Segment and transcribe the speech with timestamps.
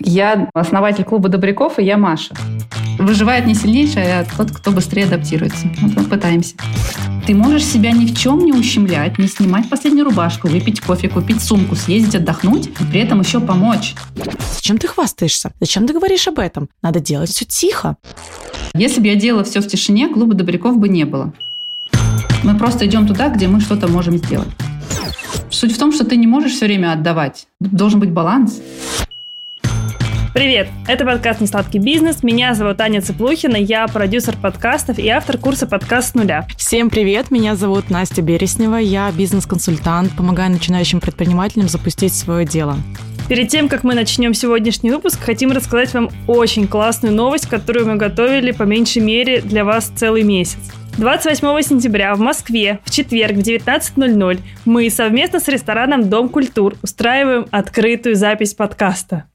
[0.00, 2.34] Я основатель клуба Добряков, и я Маша.
[2.98, 5.68] Выживает не сильнейший, а тот, кто быстрее адаптируется.
[5.80, 6.54] Вот мы пытаемся.
[7.26, 11.42] Ты можешь себя ни в чем не ущемлять, не снимать последнюю рубашку, выпить кофе, купить
[11.42, 13.94] сумку, съездить отдохнуть, и при этом еще помочь.
[14.54, 15.52] Зачем ты хвастаешься?
[15.60, 16.68] Зачем ты говоришь об этом?
[16.82, 17.96] Надо делать все тихо.
[18.74, 21.32] Если бы я делала все в тишине, клуба Добряков бы не было.
[22.44, 24.48] Мы просто идем туда, где мы что-то можем сделать.
[25.50, 27.46] Суть в том, что ты не можешь все время отдавать.
[27.60, 28.60] Должен быть баланс.
[30.34, 30.68] Привет!
[30.86, 32.22] Это подкаст «Несладкий бизнес».
[32.22, 36.46] Меня зовут Аня Цыплухина, я продюсер подкастов и автор курса «Подкаст с нуля».
[36.56, 37.30] Всем привет!
[37.30, 42.76] Меня зовут Настя Береснева, я бизнес-консультант, помогаю начинающим предпринимателям запустить свое дело.
[43.28, 47.96] Перед тем, как мы начнем сегодняшний выпуск, хотим рассказать вам очень классную новость, которую мы
[47.96, 50.58] готовили по меньшей мере для вас целый месяц.
[50.98, 57.46] 28 сентября в Москве в четверг в 19.00 мы совместно с рестораном «Дом культур» устраиваем
[57.52, 59.26] открытую запись подкаста.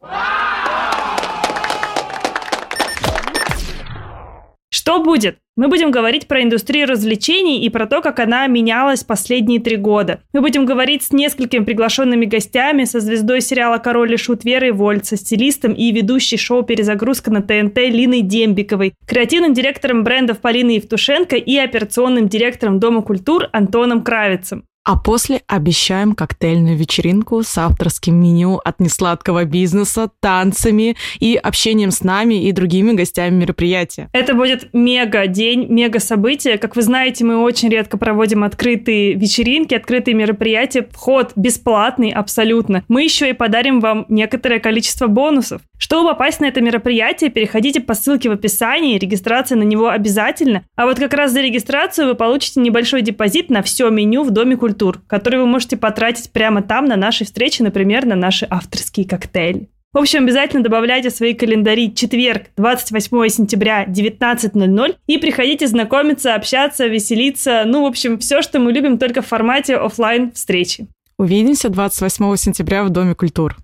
[4.69, 5.37] Что будет?
[5.55, 10.21] Мы будем говорить про индустрию развлечений и про то, как она менялась последние три года.
[10.33, 15.05] Мы будем говорить с несколькими приглашенными гостями, со звездой сериала «Король и шут» Верой Вольт,
[15.05, 21.35] со стилистом и ведущей шоу «Перезагрузка» на ТНТ Линой Дембиковой, креативным директором брендов Полиной Евтушенко
[21.35, 24.65] и операционным директором Дома культур Антоном Кравицем.
[24.85, 32.03] А после обещаем коктейльную вечеринку с авторским меню от несладкого бизнеса, танцами и общением с
[32.03, 34.09] нами и другими гостями мероприятия.
[34.11, 36.57] Это будет мега день, мега событие.
[36.57, 40.85] Как вы знаете, мы очень редко проводим открытые вечеринки, открытые мероприятия.
[40.91, 42.83] Вход бесплатный абсолютно.
[42.89, 45.61] Мы еще и подарим вам некоторое количество бонусов.
[45.83, 50.63] Чтобы попасть на это мероприятие, переходите по ссылке в описании, регистрация на него обязательно.
[50.77, 54.55] А вот как раз за регистрацию вы получите небольшой депозит на все меню в Доме
[54.55, 59.67] культур, который вы можете потратить прямо там на нашей встрече, например, на наши авторские коктейли.
[59.91, 66.87] В общем, обязательно добавляйте в свои календари четверг, 28 сентября, 19.00 и приходите знакомиться, общаться,
[66.87, 67.63] веселиться.
[67.65, 70.87] Ну, в общем, все, что мы любим только в формате офлайн встречи.
[71.17, 73.57] Увидимся 28 сентября в Доме культур.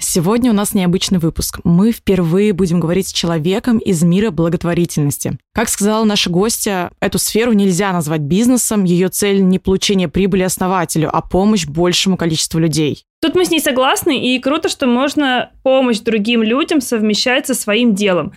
[0.00, 1.60] Сегодня у нас необычный выпуск.
[1.64, 5.38] Мы впервые будем говорить с человеком из мира благотворительности.
[5.52, 8.84] Как сказала наша гостья, эту сферу нельзя назвать бизнесом.
[8.84, 13.04] Ее цель не получение прибыли основателю, а помощь большему количеству людей.
[13.20, 17.94] Тут мы с ней согласны, и круто, что можно помощь другим людям совмещать со своим
[17.94, 18.32] делом.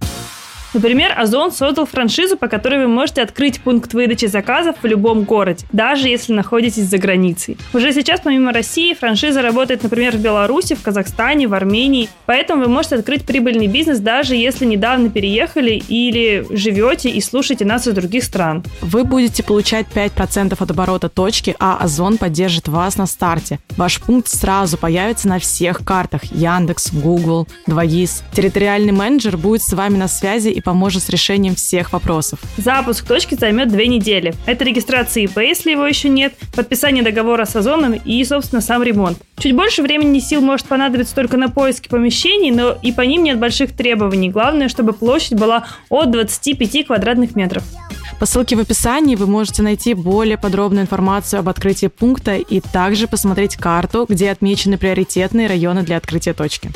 [0.73, 5.65] Например, Озон создал франшизу, по которой вы можете открыть пункт выдачи заказов в любом городе,
[5.73, 7.57] даже если находитесь за границей.
[7.73, 12.07] Уже сейчас, помимо России, франшиза работает, например, в Беларуси, в Казахстане, в Армении.
[12.25, 17.87] Поэтому вы можете открыть прибыльный бизнес, даже если недавно переехали или живете и слушаете нас
[17.87, 18.63] из других стран.
[18.81, 23.59] Вы будете получать 5% от оборота точки, а Озон поддержит вас на старте.
[23.75, 28.23] Ваш пункт сразу появится на всех картах Яндекс, Google, 2GIS.
[28.33, 32.39] Территориальный менеджер будет с вами на связи и поможет с решением всех вопросов.
[32.57, 34.33] Запуск точки займет две недели.
[34.45, 39.17] Это регистрация ИП, если его еще нет, подписание договора с Озоном и, собственно, сам ремонт.
[39.37, 43.23] Чуть больше времени и сил может понадобиться только на поиски помещений, но и по ним
[43.23, 44.29] нет больших требований.
[44.29, 47.63] Главное, чтобы площадь была от 25 квадратных метров.
[48.19, 53.07] По ссылке в описании вы можете найти более подробную информацию об открытии пункта и также
[53.07, 56.71] посмотреть карту, где отмечены приоритетные районы для открытия точки.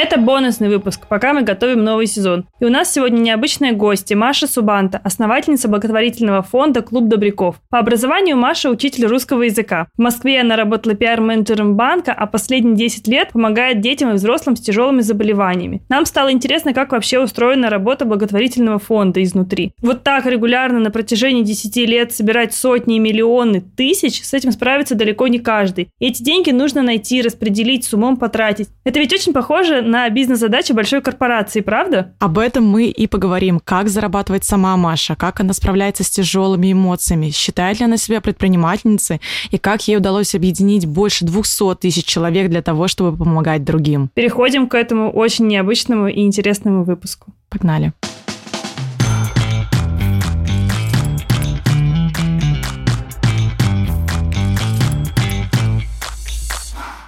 [0.00, 2.46] Это бонусный выпуск, пока мы готовим новый сезон.
[2.60, 7.56] И у нас сегодня необычная гостья Маша Субанта, основательница благотворительного фонда «Клуб Добряков».
[7.68, 9.88] По образованию Маша учитель русского языка.
[9.96, 14.60] В Москве она работала пиар-менеджером банка, а последние 10 лет помогает детям и взрослым с
[14.60, 15.82] тяжелыми заболеваниями.
[15.88, 19.72] Нам стало интересно, как вообще устроена работа благотворительного фонда изнутри.
[19.82, 24.94] Вот так регулярно на протяжении 10 лет собирать сотни и миллионы тысяч, с этим справится
[24.94, 25.88] далеко не каждый.
[25.98, 28.68] И эти деньги нужно найти, распределить, с умом потратить.
[28.84, 32.14] Это ведь очень похоже на бизнес-задачи большой корпорации, правда?
[32.18, 33.60] Об этом мы и поговорим.
[33.64, 39.20] Как зарабатывать сама Маша, как она справляется с тяжелыми эмоциями, считает ли она себя предпринимательницей
[39.50, 44.10] и как ей удалось объединить больше 200 тысяч человек для того, чтобы помогать другим.
[44.14, 47.32] Переходим к этому очень необычному и интересному выпуску.
[47.48, 47.92] Погнали.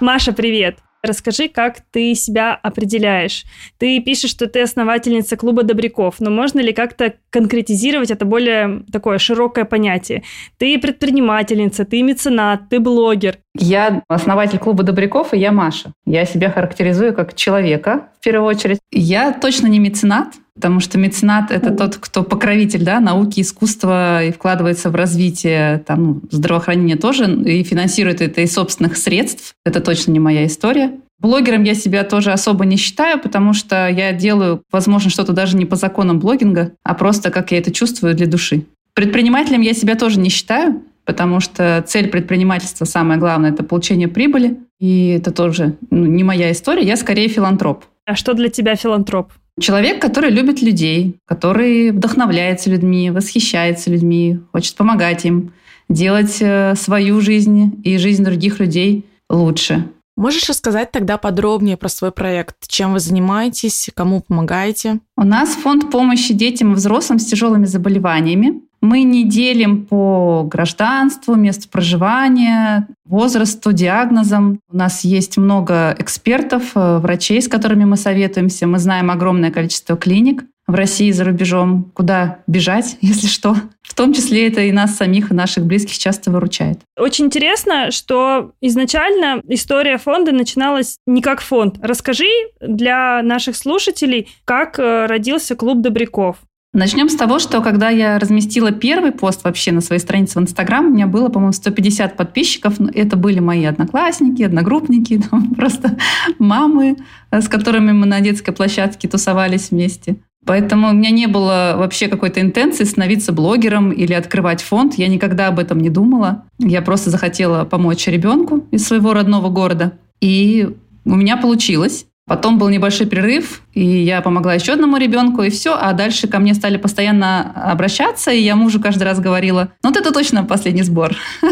[0.00, 0.78] Маша, привет!
[1.02, 3.44] Расскажи, как ты себя определяешь.
[3.78, 9.16] Ты пишешь, что ты основательница клуба добряков, но можно ли как-то конкретизировать это более такое
[9.18, 10.24] широкое понятие?
[10.58, 13.38] Ты предпринимательница, ты меценат, ты блогер.
[13.56, 15.92] Я основатель клуба добряков, и я Маша.
[16.06, 18.78] Я себя характеризую как человека, в первую очередь.
[18.92, 24.30] Я точно не меценат, потому что меценат— это тот, кто покровитель да, науки, искусства и
[24.30, 29.54] вкладывается в развитие там, здравоохранения тоже, и финансирует это из собственных средств.
[29.64, 30.92] Это точно не моя история.
[31.18, 35.66] Блогером я себя тоже особо не считаю, потому что я делаю, возможно, что-то даже не
[35.66, 38.64] по законам блогинга, а просто как я это чувствую для души.
[38.94, 44.58] Предпринимателем я себя тоже не считаю, потому что цель предпринимательства самое главное– это получение прибыли.
[44.78, 47.84] И это тоже ну, не моя история, я скорее филантроп.
[48.06, 49.32] А что для тебя филантроп?
[49.58, 55.52] Человек, который любит людей, который вдохновляется людьми, восхищается людьми, хочет помогать им,
[55.88, 59.84] делать э, свою жизнь и жизнь других людей лучше.
[60.16, 62.68] Можешь рассказать тогда подробнее про свой проект?
[62.68, 65.00] Чем вы занимаетесь, кому помогаете?
[65.16, 68.60] У нас фонд помощи детям и взрослым с тяжелыми заболеваниями.
[68.80, 74.60] Мы не делим по гражданству, месту проживания, возрасту, диагнозам.
[74.70, 78.66] У нас есть много экспертов, э, врачей, с которыми мы советуемся.
[78.66, 83.56] Мы знаем огромное количество клиник в России и за рубежом, куда бежать, если что.
[83.82, 86.80] В том числе это и нас самих, и наших близких часто выручает.
[86.96, 91.76] Очень интересно, что изначально история фонда начиналась не как фонд.
[91.82, 92.30] Расскажи
[92.60, 96.36] для наших слушателей, как э, родился клуб добряков.
[96.72, 100.86] Начнем с того, что когда я разместила первый пост вообще на своей странице в Инстаграм,
[100.86, 102.74] у меня было, по-моему, 150 подписчиков.
[102.94, 105.98] Это были мои одноклассники, одногруппники, там, просто
[106.38, 106.96] мамы,
[107.32, 110.16] с которыми мы на детской площадке тусовались вместе.
[110.46, 114.94] Поэтому у меня не было вообще какой-то интенции становиться блогером или открывать фонд.
[114.94, 116.44] Я никогда об этом не думала.
[116.58, 119.98] Я просто захотела помочь ребенку из своего родного города.
[120.20, 120.68] И
[121.04, 122.06] у меня получилось.
[122.26, 125.74] Потом был небольшой перерыв, и я помогла еще одному ребенку, и все.
[125.74, 129.98] А дальше ко мне стали постоянно обращаться, и я мужу каждый раз говорила, ну вот
[129.98, 131.16] это точно последний сбор.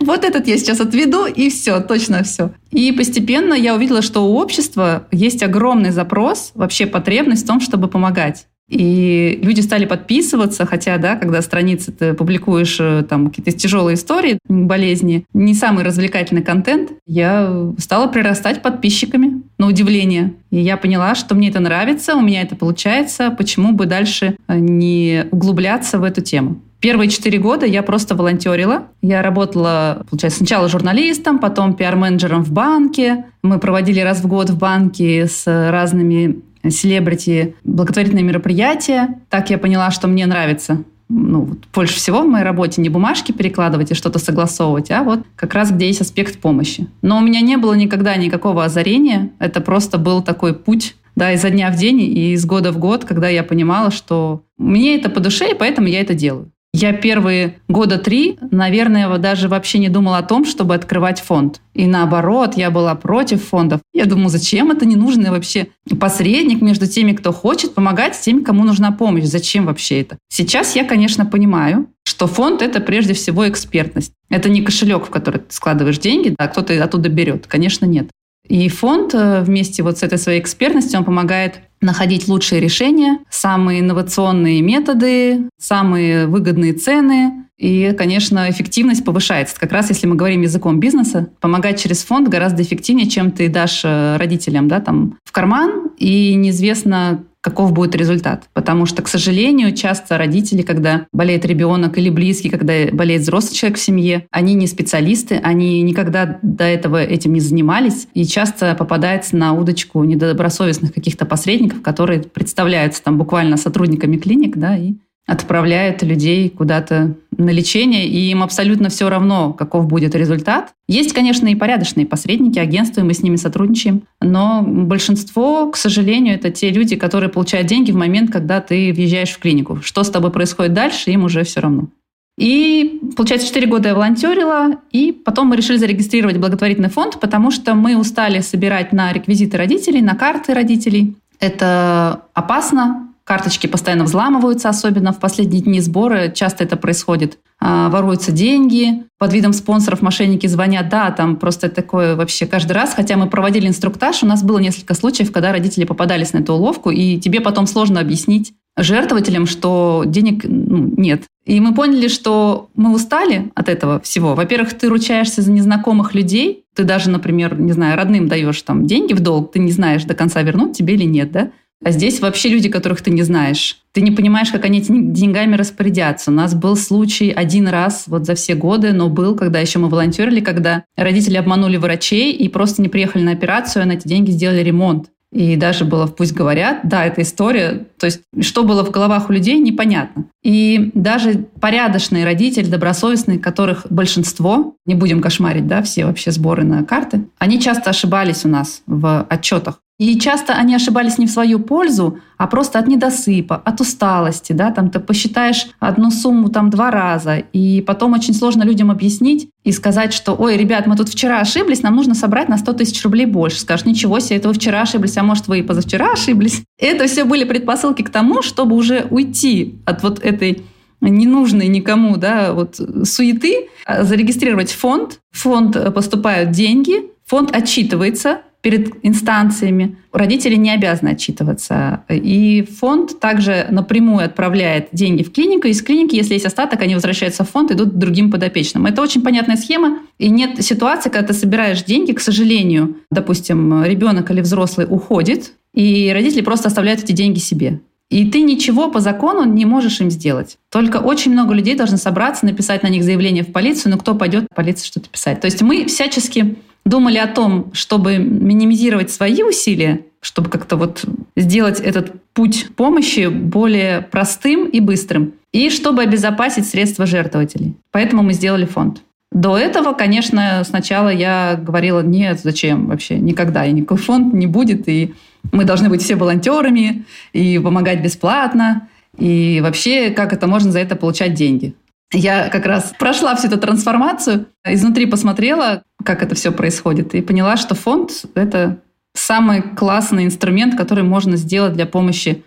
[0.00, 2.52] Вот этот я сейчас отведу, и все, точно все.
[2.70, 7.88] И постепенно я увидела, что у общества есть огромный запрос, вообще потребность в том, чтобы
[7.88, 8.46] помогать.
[8.68, 14.38] И люди стали подписываться, хотя, да, когда страницы ты публикуешь э, там какие-то тяжелые истории,
[14.48, 20.34] болезни, не самый развлекательный контент, я стала прирастать подписчиками, на удивление.
[20.50, 24.58] И я поняла, что мне это нравится, у меня это получается, почему бы дальше э,
[24.58, 26.60] не углубляться в эту тему.
[26.80, 28.88] Первые четыре года я просто волонтерила.
[29.00, 33.24] Я работала, получается, сначала журналистом, потом пиар-менеджером в банке.
[33.42, 39.20] Мы проводили раз в год в банке с разными селебрити благотворительные мероприятия.
[39.28, 43.32] Так я поняла, что мне нравится ну, вот больше всего в моей работе не бумажки
[43.32, 46.88] перекладывать и что-то согласовывать, а вот как раз где есть аспект помощи.
[47.02, 49.30] Но у меня не было никогда никакого озарения.
[49.38, 53.04] Это просто был такой путь да, изо дня в день и из года в год,
[53.04, 56.50] когда я понимала, что мне это по душе, и поэтому я это делаю.
[56.76, 61.60] Я первые года три, наверное, даже вообще не думала о том, чтобы открывать фонд.
[61.72, 63.80] И наоборот, я была против фондов.
[63.92, 64.96] Я думаю, зачем это не
[65.30, 65.68] вообще
[66.00, 69.22] посредник между теми, кто хочет помогать, теми, кому нужна помощь.
[69.22, 70.18] Зачем вообще это?
[70.28, 74.12] Сейчас я, конечно, понимаю, что фонд– это прежде всего экспертность.
[74.28, 77.46] Это не кошелек, в который ты складываешь деньги, а кто-то оттуда берет.
[77.46, 78.10] Конечно, нет.
[78.48, 83.80] И фонд э, вместе вот с этой своей экспертностью, он помогает находить лучшие решения, самые
[83.80, 87.44] инновационные методы, самые выгодные цены.
[87.58, 89.58] И, конечно, эффективность повышается.
[89.58, 93.82] Как раз если мы говорим языком бизнеса, помогать через фонд гораздо эффективнее, чем ты дашь
[93.84, 98.48] э, родителям да, там, в карман, и неизвестно, каков будет результат.
[98.54, 103.78] Потому что, к сожалению, часто родители, когда болеет ребенок или близкий, когда болеет взрослый человек
[103.78, 109.36] в семье, они не специалисты, они никогда до этого этим не занимались и часто попадаются
[109.36, 114.94] на удочку недобросовестных каких-то посредников, которые представляются там буквально сотрудниками клиник, да, и
[115.26, 120.74] отправляют людей куда-то на лечение, и им абсолютно все равно, каков будет результат.
[120.86, 126.34] Есть, конечно, и порядочные посредники, агентства, и мы с ними сотрудничаем, но большинство, к сожалению,
[126.34, 129.78] это те люди, которые получают деньги в момент, когда ты въезжаешь в клинику.
[129.82, 131.88] Что с тобой происходит дальше, им уже все равно.
[132.36, 137.74] И, получается, 4 года я волонтерила, и потом мы решили зарегистрировать благотворительный фонд, потому что
[137.74, 141.14] мы устали собирать на реквизиты родителей, на карты родителей.
[141.38, 146.28] Это опасно, Карточки постоянно взламываются, особенно в последние дни сбора.
[146.28, 147.38] Часто это происходит.
[147.58, 149.04] А, воруются деньги.
[149.18, 150.90] Под видом спонсоров мошенники звонят.
[150.90, 152.92] Да, там просто такое вообще каждый раз.
[152.94, 156.90] Хотя мы проводили инструктаж, у нас было несколько случаев, когда родители попадались на эту уловку,
[156.90, 161.22] и тебе потом сложно объяснить жертвователям, что денег ну, нет.
[161.46, 164.34] И мы поняли, что мы устали от этого всего.
[164.34, 166.64] Во-первых, ты ручаешься за незнакомых людей.
[166.74, 170.14] Ты даже, например, не знаю, родным даешь там деньги в долг, ты не знаешь до
[170.14, 171.50] конца вернуть тебе или нет, да?
[171.82, 173.78] А здесь вообще люди, которых ты не знаешь.
[173.92, 176.30] Ты не понимаешь, как они этими деньгами распорядятся.
[176.30, 179.88] У нас был случай один раз вот за все годы, но был, когда еще мы
[179.88, 184.30] волонтерили, когда родители обманули врачей и просто не приехали на операцию, а на эти деньги
[184.30, 185.10] сделали ремонт.
[185.34, 187.88] И даже было «Пусть говорят», да, это история.
[187.98, 190.26] То есть, что было в головах у людей, непонятно.
[190.44, 196.84] И даже порядочный родитель, добросовестный, которых большинство, не будем кошмарить, да, все вообще сборы на
[196.84, 199.80] карты, они часто ошибались у нас в отчетах.
[199.98, 204.52] И часто они ошибались не в свою пользу, а просто от недосыпа, от усталости.
[204.52, 204.72] Да?
[204.72, 209.70] Там ты посчитаешь одну сумму там два раза, и потом очень сложно людям объяснить и
[209.70, 213.26] сказать, что «Ой, ребят, мы тут вчера ошиблись, нам нужно собрать на 100 тысяч рублей
[213.26, 213.60] больше».
[213.60, 216.62] Скажешь «Ничего себе, это вы вчера ошиблись, а может, вы и позавчера ошиблись».
[216.78, 220.64] Это все были предпосылки к тому, чтобы уже уйти от вот этой
[221.00, 225.20] ненужной никому да, вот суеты, а зарегистрировать фонд.
[225.30, 229.98] Фонд поступают деньги, фонд отчитывается– перед инстанциями.
[230.10, 232.04] Родители не обязаны отчитываться.
[232.08, 235.68] И фонд также напрямую отправляет деньги в клинику.
[235.68, 238.86] Из клиники, если есть остаток, они возвращаются в фонд, идут другим подопечным.
[238.86, 239.98] Это очень понятная схема.
[240.18, 246.10] И нет ситуации, когда ты собираешь деньги, к сожалению, допустим, ребенок или взрослый уходит, и
[246.14, 247.80] родители просто оставляют эти деньги себе.
[248.08, 250.56] И ты ничего по закону не можешь им сделать.
[250.70, 254.46] Только очень много людей должны собраться, написать на них заявление в полицию, но кто пойдет
[254.50, 255.42] в полицию что-то писать?
[255.42, 261.04] То есть мы всячески думали о том, чтобы минимизировать свои усилия, чтобы как-то вот
[261.36, 267.74] сделать этот путь помощи более простым и быстрым, и чтобы обезопасить средства жертвователей.
[267.92, 269.02] Поэтому мы сделали фонд.
[269.32, 274.88] До этого, конечно, сначала я говорила, нет, зачем вообще, никогда, и никакой фонд не будет,
[274.88, 275.14] и
[275.52, 278.88] мы должны быть все волонтерами, и помогать бесплатно,
[279.18, 281.74] и вообще, как это можно за это получать деньги.
[282.12, 287.56] Я как раз прошла всю эту трансформацию, изнутри посмотрела, как это все происходит, и поняла,
[287.56, 288.78] что фонд— это
[289.14, 292.44] самый классный инструмент, который можно сделать для помощи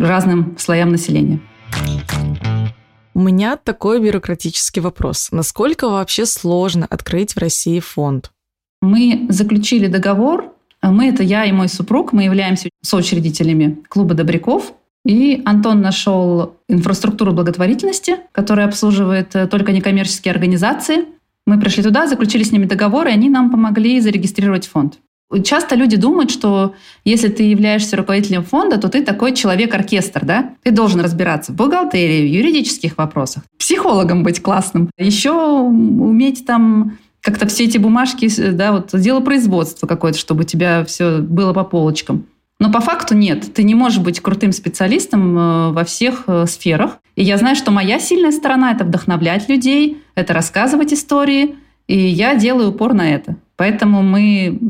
[0.00, 1.40] разным слоям населения.
[3.14, 5.28] У меня такой бюрократический вопрос.
[5.32, 8.30] Насколько вообще сложно открыть в России фонд?
[8.80, 10.54] Мы заключили договор.
[10.80, 12.12] Мы— это я и мой супруг.
[12.12, 14.72] Мы являемся соучредителями клуба добряков.
[15.04, 21.06] И Антон нашел инфраструктуру благотворительности, которая обслуживает э, только некоммерческие организации.
[21.44, 24.98] Мы пришли туда, заключили с ними договор, и они нам помогли зарегистрировать фонд.
[25.44, 30.54] Часто люди думают, что если ты являешься руководителем фонда, то ты такой человек-оркестр, да?
[30.62, 37.46] Ты должен разбираться в бухгалтерии, в юридических вопросах, психологом быть классным, еще уметь там как-то
[37.46, 42.26] все эти бумажки, да, вот дело производства какое-то, чтобы у тебя все было по полочкам.
[42.62, 43.54] Но по факту нет.
[43.54, 46.98] Ты не можешь быть крутым специалистом э, во всех э, сферах.
[47.16, 51.56] И я знаю, что моя сильная сторона– это вдохновлять людей, это рассказывать истории.
[51.88, 53.34] И я делаю упор на это.
[53.56, 54.60] Поэтому мы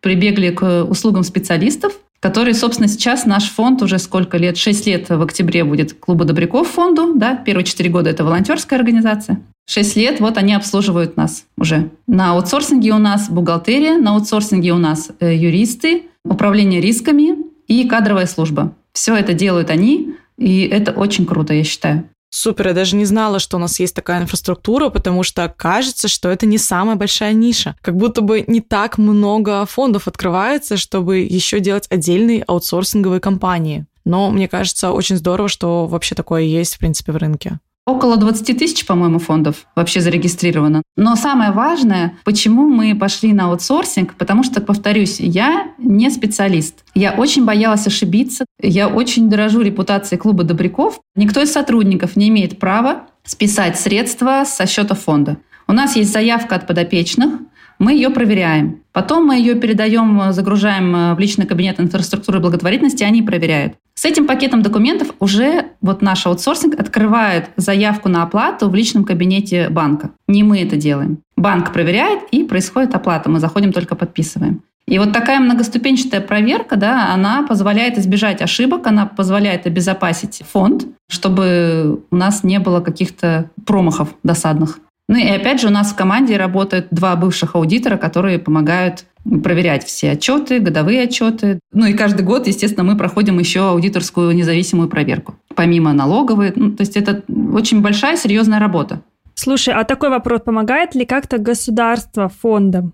[0.00, 5.20] прибегли к услугам специалистов, которые, собственно, сейчас наш фонд уже сколько лет, 6 лет в
[5.20, 9.42] октябре будет Клуба Добряков фонду, да, первые 4 года это волонтерская организация.
[9.66, 11.90] 6 лет, вот они обслуживают нас уже.
[12.06, 18.26] На аутсорсинге у нас бухгалтерия, на аутсорсинге у нас э, юристы, управление рисками и кадровая
[18.26, 18.74] служба.
[18.92, 22.08] Все это делают они, и это очень круто, я считаю.
[22.30, 26.28] Супер, я даже не знала, что у нас есть такая инфраструктура, потому что кажется, что
[26.28, 27.76] это не самая большая ниша.
[27.80, 33.86] Как будто бы не так много фондов открывается, чтобы еще делать отдельные аутсорсинговые компании.
[34.04, 37.60] Но мне кажется, очень здорово, что вообще такое есть, в принципе, в рынке.
[37.86, 40.82] Около 20 тысяч, по-моему, фондов вообще зарегистрировано.
[40.96, 46.82] Но самое важное, почему мы пошли на аутсорсинг, потому что, повторюсь, я не специалист.
[46.94, 48.46] Я очень боялась ошибиться.
[48.60, 51.00] Я очень дорожу репутацией клуба добряков.
[51.14, 55.36] Никто из сотрудников не имеет права списать средства со счета фонда.
[55.66, 57.40] У нас есть заявка от подопечных,
[57.84, 58.80] мы ее проверяем.
[58.92, 63.74] Потом мы ее передаем, загружаем в личный кабинет инфраструктуры благотворительности, они проверяют.
[63.94, 69.68] С этим пакетом документов уже вот наш аутсорсинг открывает заявку на оплату в личном кабинете
[69.68, 70.10] банка.
[70.26, 71.18] Не мы это делаем.
[71.36, 73.30] Банк проверяет, и происходит оплата.
[73.30, 74.62] Мы заходим, только подписываем.
[74.86, 82.02] И вот такая многоступенчатая проверка, да, она позволяет избежать ошибок, она позволяет обезопасить фонд, чтобы
[82.10, 84.78] у нас не было каких-то промахов досадных.
[85.08, 89.04] Ну и опять же у нас в команде работают два бывших аудитора, которые помогают
[89.42, 91.58] проверять все отчеты, годовые отчеты.
[91.72, 96.52] Ну и каждый год, естественно, мы проходим еще аудиторскую независимую проверку, помимо налоговой.
[96.54, 99.00] Ну, то есть это очень большая, серьезная работа.
[99.34, 102.92] Слушай, а такой вопрос, помогает ли как-то государство фондам?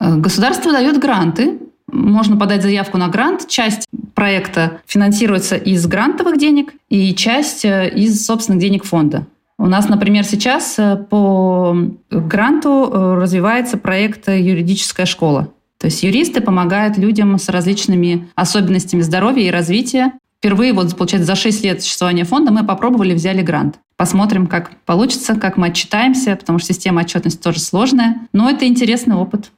[0.00, 1.58] Э, государство дает гранты,
[1.90, 3.48] можно подать заявку на грант.
[3.48, 9.26] Часть проекта финансируется из грантовых денег и часть э, из собственных денег фонда.
[9.58, 11.76] У нас, например, сейчас э, по
[12.10, 15.52] гранту развивается проект «Юридическая школа».
[15.78, 20.12] То есть юристы помогают людям с различными особенностями здоровья и развития.
[20.38, 23.78] Впервые, вот, получается, за 6 лет существования фонда мы попробовали, взяли грант.
[23.96, 28.16] Посмотрим, как получится, как мы отчитаемся, потому что система отчетности тоже сложная.
[28.32, 29.50] Но это интересный опыт.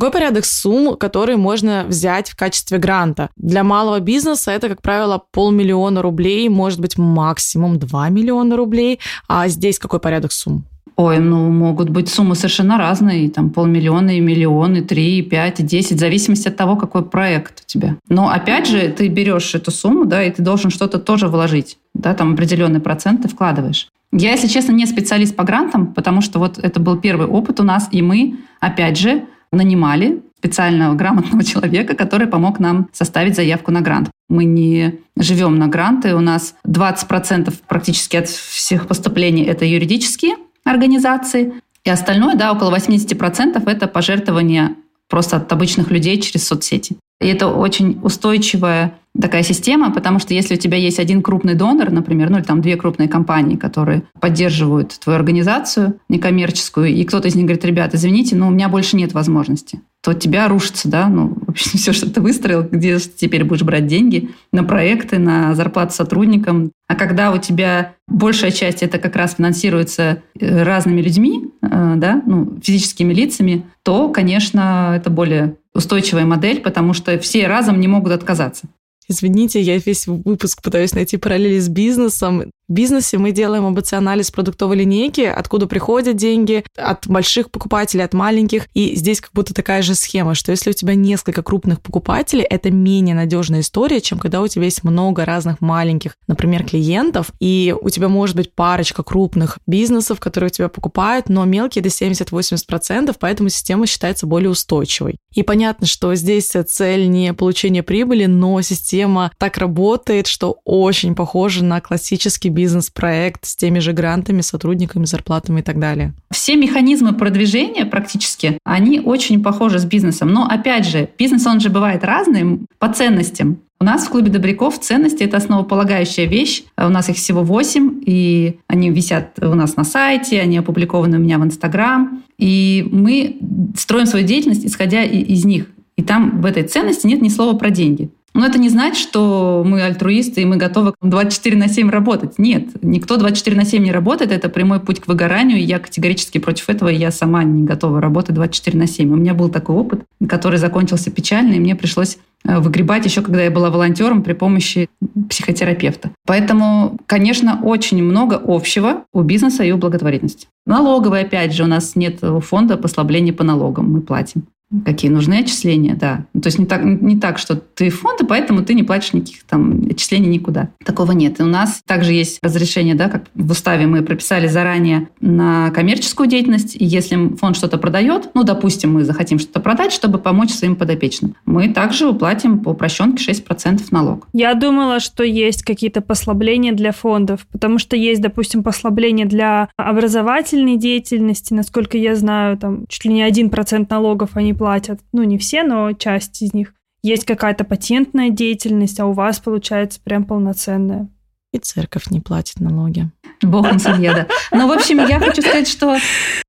[0.00, 3.28] Какой порядок сумм, которые можно взять в качестве гранта?
[3.36, 8.98] Для малого бизнеса это, как правило, полмиллиона рублей, может быть, максимум 2 миллиона рублей.
[9.28, 10.64] А здесь какой порядок сумм?
[10.96, 13.28] Ой, ну, могут быть суммы совершенно разные.
[13.28, 15.98] Там полмиллиона, и миллион, и три, пять, десять.
[15.98, 17.96] В зависимости от того, какой проект у тебя.
[18.08, 21.76] Но, опять же, ты берешь эту сумму, да, и ты должен что-то тоже вложить.
[21.92, 23.88] Да, там определенный процент ты вкладываешь.
[24.12, 27.64] Я, если честно, не специалист по грантам, потому что вот это был первый опыт у
[27.64, 33.80] нас, и мы, опять же, нанимали специального грамотного человека, который помог нам составить заявку на
[33.80, 34.10] грант.
[34.28, 41.54] Мы не живем на гранты, у нас 20% практически от всех поступлений это юридические организации,
[41.84, 44.76] и остальное, да, около 80% это пожертвования
[45.08, 46.96] просто от обычных людей через соцсети.
[47.20, 51.90] И это очень устойчивая такая система, потому что если у тебя есть один крупный донор,
[51.90, 57.34] например, ну или там две крупные компании, которые поддерживают твою организацию некоммерческую, и кто-то из
[57.34, 61.36] них говорит, ребят, извините, но у меня больше нет возможности, то тебя рушится, да, ну,
[61.46, 66.72] вообще все, что ты выстроил, где теперь будешь брать деньги на проекты, на зарплату сотрудникам.
[66.88, 72.22] А когда у тебя большая часть это как раз финансируется э, разными людьми, э, да,
[72.26, 78.12] ну, физическими лицами, то, конечно, это более устойчивая модель, потому что все разом не могут
[78.12, 78.68] отказаться.
[79.10, 82.52] Извините, я весь выпуск пытаюсь найти параллели с бизнесом.
[82.70, 88.68] Бизнесе мы делаем АБЦ-анализ продуктовой линейки, откуда приходят деньги, от больших покупателей, от маленьких.
[88.74, 92.70] И здесь как будто такая же схема, что если у тебя несколько крупных покупателей, это
[92.70, 97.90] менее надежная история, чем когда у тебя есть много разных маленьких, например, клиентов, и у
[97.90, 103.48] тебя может быть парочка крупных бизнесов, которые у тебя покупают, но мелкие до 70-80%, поэтому
[103.48, 105.18] система считается более устойчивой.
[105.34, 111.64] И понятно, что здесь цель не получение прибыли, но система так работает, что очень похожа
[111.64, 116.12] на классический бизнес-проект с теми же грантами, сотрудниками, зарплатами и так далее.
[116.30, 120.28] Все механизмы продвижения практически, они очень похожи с бизнесом.
[120.28, 123.60] Но опять же, бизнес, он же бывает разным по ценностям.
[123.80, 126.64] У нас в клубе добряков ценности– это основополагающая вещь.
[126.76, 131.20] У нас их всего восемь, и они висят у нас на сайте, они опубликованы у
[131.20, 132.22] меня в Инстаграм.
[132.36, 133.38] И мы
[133.74, 135.64] строим свою деятельность, исходя из них.
[135.96, 138.10] И там в этой ценности нет ни слова про деньги.
[138.34, 142.38] Но это не значит, что мы альтруисты и мы готовы 24 на 7 работать.
[142.38, 144.30] Нет, никто 24 на 7 не работает.
[144.30, 145.58] Это прямой путь к выгоранию.
[145.58, 146.88] И я категорически против этого.
[146.88, 149.12] И я сама не готова работать 24 на 7.
[149.12, 153.42] У меня был такой опыт, который закончился печально, и мне пришлось э, выгребать еще, когда
[153.42, 154.88] я была волонтером при помощи
[155.28, 156.10] психотерапевта.
[156.24, 160.46] Поэтому, конечно, очень много общего у бизнеса и у благотворительности.
[160.66, 164.44] Налоговая, опять же, у нас нет фонда послабления по налогам, мы платим.
[164.84, 166.26] Какие нужны отчисления, да.
[166.32, 169.12] Ну, то есть не так, не так, что ты фонд, и поэтому ты не платишь
[169.12, 170.70] никаких там отчислений никуда.
[170.84, 171.40] Такого нет.
[171.40, 176.28] И у нас также есть разрешение, да, как в уставе мы прописали заранее на коммерческую
[176.28, 176.76] деятельность.
[176.76, 181.34] И если фонд что-то продает, ну, допустим, мы захотим что-то продать, чтобы помочь своим подопечным,
[181.46, 184.28] мы также уплатим по упрощенке 6% налог.
[184.32, 190.76] Я думала, что есть какие-то послабления для фондов, потому что есть, допустим, послабления для образовательной
[190.76, 191.54] деятельности.
[191.54, 195.00] Насколько я знаю, там чуть ли не 1% налогов они платят.
[195.14, 196.74] Ну, не все, но часть из них.
[197.02, 201.08] Есть какая-то патентная деятельность, а у вас получается прям полноценная.
[201.54, 203.08] И церковь не платит налоги.
[203.40, 204.26] Богом судья, да.
[204.52, 205.96] Ну, в общем, я хочу сказать, что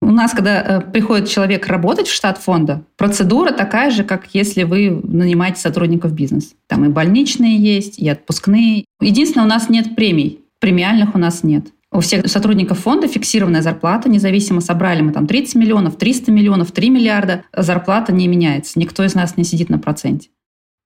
[0.02, 4.63] у нас, когда э, приходит человек работать в штат фонда, процедура такая же, как если
[4.63, 6.50] вы нанимаете сотрудников бизнеса.
[6.67, 8.84] Там и больничные есть, и отпускные.
[9.00, 10.41] Единственное, у нас нет премий.
[10.60, 11.67] Премиальных у нас нет.
[11.93, 16.89] У всех сотрудников фонда фиксированная зарплата, независимо, собрали мы там 30 миллионов, 300 миллионов, 3
[16.89, 18.80] миллиарда, зарплата не меняется.
[18.80, 20.30] Никто из нас не сидит на проценте.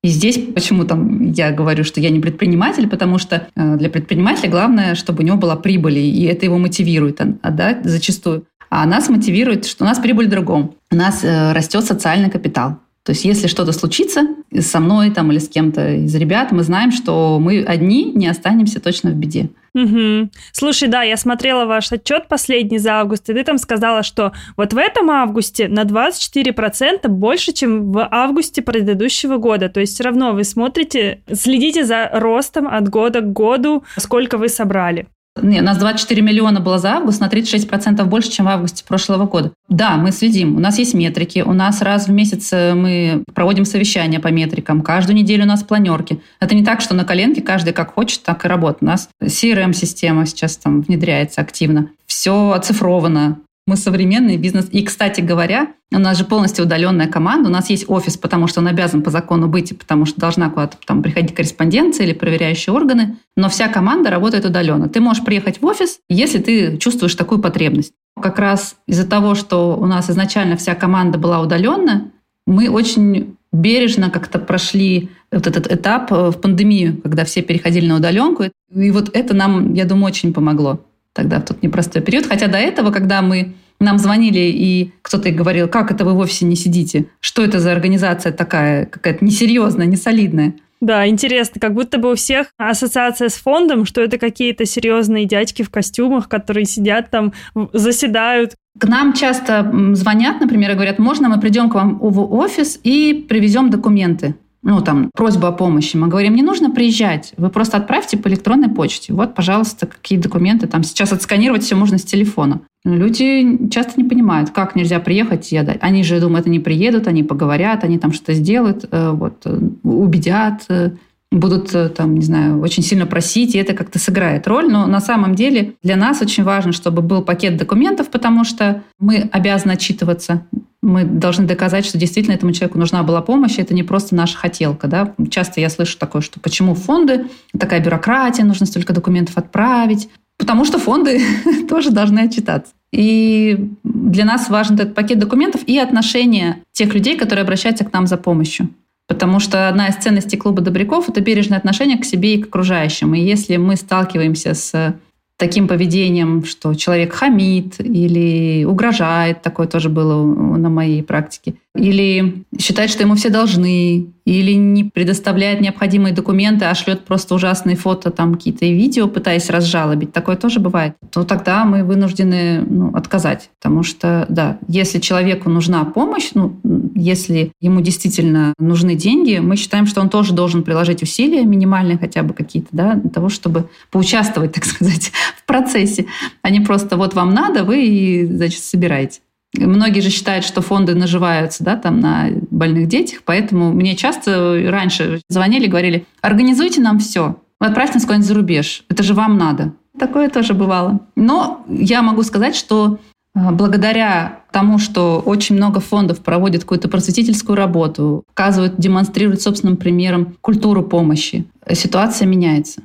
[0.04, 4.50] И здесь почему там я говорю, что я не предприниматель, потому что э, для предпринимателя
[4.50, 8.46] главное, чтобы у него была прибыль, и это его мотивирует, а, да, зачастую.
[8.70, 10.76] А нас мотивирует, что у нас прибыль в другом.
[10.92, 12.80] У нас э, растет социальный капитал.
[13.06, 14.28] То есть если что-то случится
[14.60, 18.80] со мной там, или с кем-то из ребят, мы знаем, что мы одни не останемся
[18.80, 19.50] точно в беде.
[19.76, 20.30] Угу.
[20.54, 24.74] Слушай, да, я смотрела ваш отчет последний за август, и ты там сказала, что вот
[24.74, 29.70] в этом августе на 24% больше, чем в августе предыдущего года.
[29.70, 34.50] То есть все равно вы смотрите, следите за ростом от года к году, сколько вы
[34.50, 35.08] собрали.
[35.42, 39.26] Не, у нас 24 миллиона было за август, на 36% больше, чем в августе прошлого
[39.26, 39.52] года.
[39.68, 40.56] Да, мы следим.
[40.56, 41.44] У нас есть метрики.
[41.46, 44.82] У нас раз в месяц э, мы проводим совещания по метрикам.
[44.82, 46.22] Каждую неделю у нас планерки.
[46.40, 48.84] Это не так, что на коленке каждый как хочет, так и работает.
[48.84, 51.90] У нас CRM-система сейчас там внедряется активно.
[52.06, 53.40] Все оцифровано.
[53.68, 54.68] Мы современный бизнес.
[54.72, 57.50] И, кстати говоря, у нас же полностью удаленная команда.
[57.50, 60.78] У нас есть офис, потому что он обязан по закону быть, потому что должна куда-то
[60.86, 63.18] там приходить корреспонденция или проверяющие органы.
[63.36, 64.88] Но вся команда работает удаленно.
[64.88, 67.94] Ты можешь приехать в офис, если ты чувствуешь такую потребность.
[68.22, 72.12] Как раз из-за того, что у нас изначально вся команда была удаленная,
[72.46, 77.96] Мы очень бережно как-то прошли вот этот этап э, в пандемию, когда все переходили на
[77.96, 78.44] удаленку.
[78.72, 80.80] И вот это нам, я думаю, очень помогло
[81.16, 82.28] тогда в тот непростой период.
[82.28, 86.46] Хотя до этого, когда мы нам звонили, и кто-то говорил, как это вы в офисе
[86.46, 87.08] не сидите?
[87.20, 90.54] Что это за организация такая, какая-то несерьезная, несолидная?
[90.82, 95.64] Да, интересно, как будто бы у всех ассоциация с фондом, что это какие-то серьезные дядьки
[95.64, 97.34] в костюмах, которые сидят там,
[97.74, 98.56] заседают.
[98.78, 103.26] К нам часто звонят, например, и говорят, можно мы придем к вам в офис и
[103.28, 104.36] привезем документы?
[104.66, 105.96] Ну, там, просьбу о помощи.
[105.96, 109.14] Мы говорим, не нужно приезжать, вы просто отправьте по электронной почте.
[109.14, 110.66] Вот, пожалуйста, какие документы.
[110.66, 112.62] Там сейчас отсканировать все можно с телефона.
[112.84, 115.78] Люди часто не понимают, как нельзя приехать и отдать.
[115.82, 120.66] Они же думают, они приедут, они поговорят, они там что-то сделают, э, вот, э, убедят,
[120.70, 120.92] э,
[121.36, 124.72] будут, там, не знаю, очень сильно просить, и это как-то сыграет роль.
[124.72, 129.30] Но на самом деле для нас очень важно, чтобы был пакет документов, потому что мы
[129.32, 130.46] обязаны отчитываться
[130.86, 134.88] мы должны доказать, что действительно этому человеку нужна была помощь, это не просто наша хотелка.
[134.88, 135.16] Да?
[135.32, 137.26] Часто я слышу такое, что почему фонды,
[137.58, 140.10] такая бюрократия, нужно столько документов отправить.
[140.38, 141.22] Потому что фонды
[141.70, 142.74] тоже должны отчитаться.
[142.92, 148.06] И для нас важен этот пакет документов и отношение тех людей, которые обращаются к нам
[148.06, 148.70] за помощью.
[149.08, 153.14] Потому что одна из ценностей клуба добряков– это бережное отношение к себе и к окружающим.
[153.14, 154.96] И если мы сталкиваемся с
[155.38, 162.90] таким поведением, что человек хамит или угрожает, такое тоже было на моей практике, или считает,
[162.90, 168.36] что ему все должны, или не предоставляет необходимые документы, а шлет просто ужасные фото, там
[168.36, 173.50] какие-то видео, пытаясь разжалобить, такое тоже бывает, то тогда мы вынуждены ну, отказать.
[173.62, 176.60] Потому что, да, если человеку нужна помощь, ну,
[176.96, 182.24] если ему действительно нужны деньги, мы считаем, что он тоже должен приложить усилия, минимальные хотя
[182.24, 186.06] бы какие-то, да, для того, чтобы поучаствовать, так сказать, в процессе,
[186.42, 189.20] а не просто вот вам надо, вы, значит, собираете.
[189.58, 195.22] Многие же считают, что фонды наживаются да, там, на больных детях, поэтому мне часто раньше
[195.30, 199.74] звонили, говорили, организуйте нам все, отправьте нас куда-нибудь за рубеж, это же вам надо.
[199.98, 201.00] Такое тоже бывало.
[201.16, 203.00] Но я могу сказать, что
[203.36, 210.36] а, благодаря тому, что очень много фондов проводят какую-то просветительскую работу, показывают, демонстрируют собственным примером
[210.42, 212.82] культуру помощи, ситуация меняется.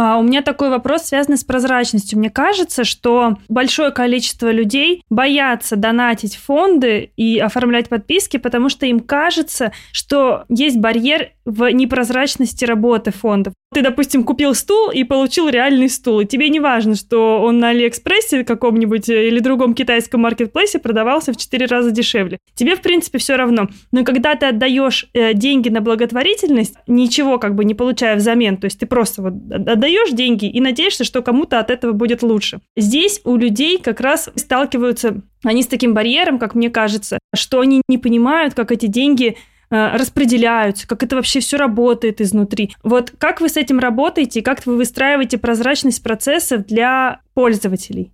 [0.00, 2.20] А, у меня такой вопрос, связанный с прозрачностью.
[2.20, 9.00] Мне кажется, что большое количество людей боятся донатить фонды и оформлять подписки, потому что им
[9.00, 13.54] кажется, что есть барьер в непрозрачности работы фондов.
[13.74, 17.68] Ты, допустим, купил стул и получил реальный стул, и тебе не важно, что он на
[17.68, 22.38] Алиэкспрессе каком-нибудь э, или другом китайском маркетплейсе продавался в 4 раза дешевле.
[22.54, 23.68] Тебе, в принципе, все равно.
[23.92, 28.64] Но когда ты отдаешь э, деньги на благотворительность, ничего как бы не получая взамен, то
[28.64, 32.60] есть ты просто вот отдаешь деньги и надеешься, что кому-то от этого будет лучше.
[32.74, 37.82] Здесь у людей как раз сталкиваются они с таким барьером, как мне кажется, что они
[37.88, 39.36] не понимают, как эти деньги
[39.70, 42.74] распределяются, как это вообще все работает изнутри.
[42.82, 48.12] Вот как вы с этим работаете, как вы выстраиваете прозрачность процессов для пользователей?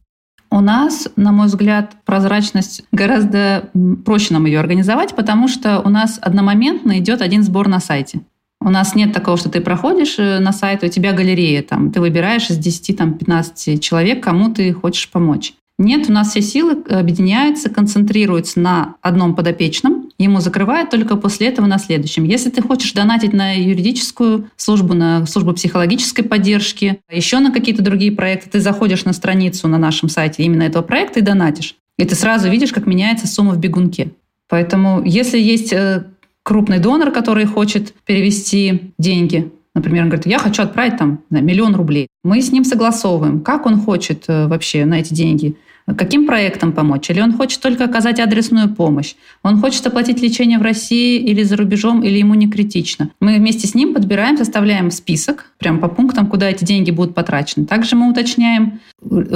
[0.51, 3.71] У нас, на мой взгляд, прозрачность гораздо
[4.05, 8.21] проще нам ее организовать, потому что у нас одномоментно идет один сбор на сайте.
[8.61, 12.01] У нас нет такого, что ты проходишь э, на сайт, у тебя галерея, там, ты
[12.01, 15.55] выбираешь из 10-15 человек, кому ты хочешь помочь.
[15.79, 21.67] Нет, у нас все силы объединяются, концентрируются на одном подопечном, ему закрывают только после этого
[21.67, 22.23] на следующем.
[22.23, 28.13] Если ты хочешь донатить на юридическую службу, на службу психологической поддержки, еще на какие-то другие
[28.13, 31.75] проекты, ты заходишь на страницу на нашем сайте именно этого проекта и донатишь.
[31.99, 34.13] И ты сразу видишь, как меняется сумма в бегунке.
[34.49, 36.05] Поэтому если есть э,
[36.45, 42.09] крупный донор, который хочет перевести деньги, Например, он говорит, я хочу отправить там миллион рублей.
[42.25, 45.57] Мы с ним согласовываем, как он хочет э, вообще на эти деньги
[45.97, 50.63] каким проектом помочь, или он хочет только оказать адресную помощь, он хочет оплатить лечение в
[50.63, 53.11] России или за рубежом, или ему не критично.
[53.21, 57.67] Мы вместе с ним подбираем, составляем список, прям по пунктам, куда эти деньги будут потрачены.
[57.67, 58.81] Также мы уточняем,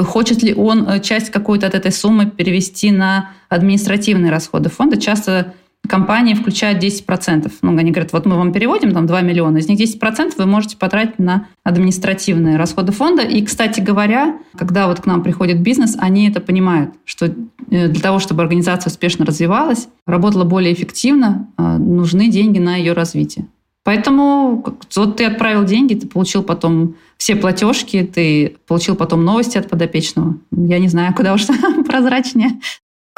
[0.06, 4.96] хочет ли он э, часть какой-то от этой суммы перевести на административные расходы фонда.
[4.96, 5.54] Часто
[5.86, 7.50] компании включают 10%.
[7.62, 10.76] Ну, они говорят, вот мы вам переводим там 2 миллиона, из них 10% вы можете
[10.76, 13.22] потратить на административные расходы фонда.
[13.22, 18.00] И, кстати говоря, когда вот к нам приходит бизнес, они это понимают, что э, для
[18.00, 23.46] того, чтобы организация успешно развивалась, работала более эффективно, э, нужны деньги на ее развитие.
[23.84, 24.62] Поэтому
[24.96, 30.36] вот ты отправил деньги, ты получил потом все платежки, ты получил потом новости от подопечного.
[30.50, 31.46] Я не знаю, куда уж
[31.86, 32.60] прозрачнее.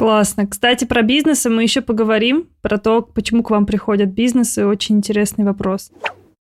[0.00, 0.46] Классно.
[0.46, 4.64] Кстати, про бизнесы мы еще поговорим, про то, почему к вам приходят бизнесы.
[4.66, 5.90] Очень интересный вопрос.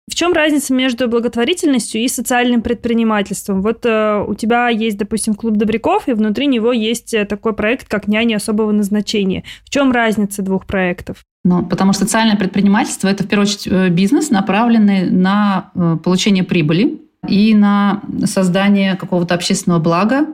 [0.08, 3.60] В чем разница между благотворительностью и социальным предпринимательством?
[3.62, 7.88] Вот э, у тебя есть, допустим, клуб добряков, и внутри него есть э, такой проект,
[7.88, 9.42] как няни особого назначения.
[9.64, 11.24] В чем разница двух проектов?
[11.44, 16.44] Ну, потому что социальное предпринимательство– это, в первую очередь, э, бизнес, направленный на э, получение
[16.44, 20.26] прибыли и на создание какого-то общественного блага,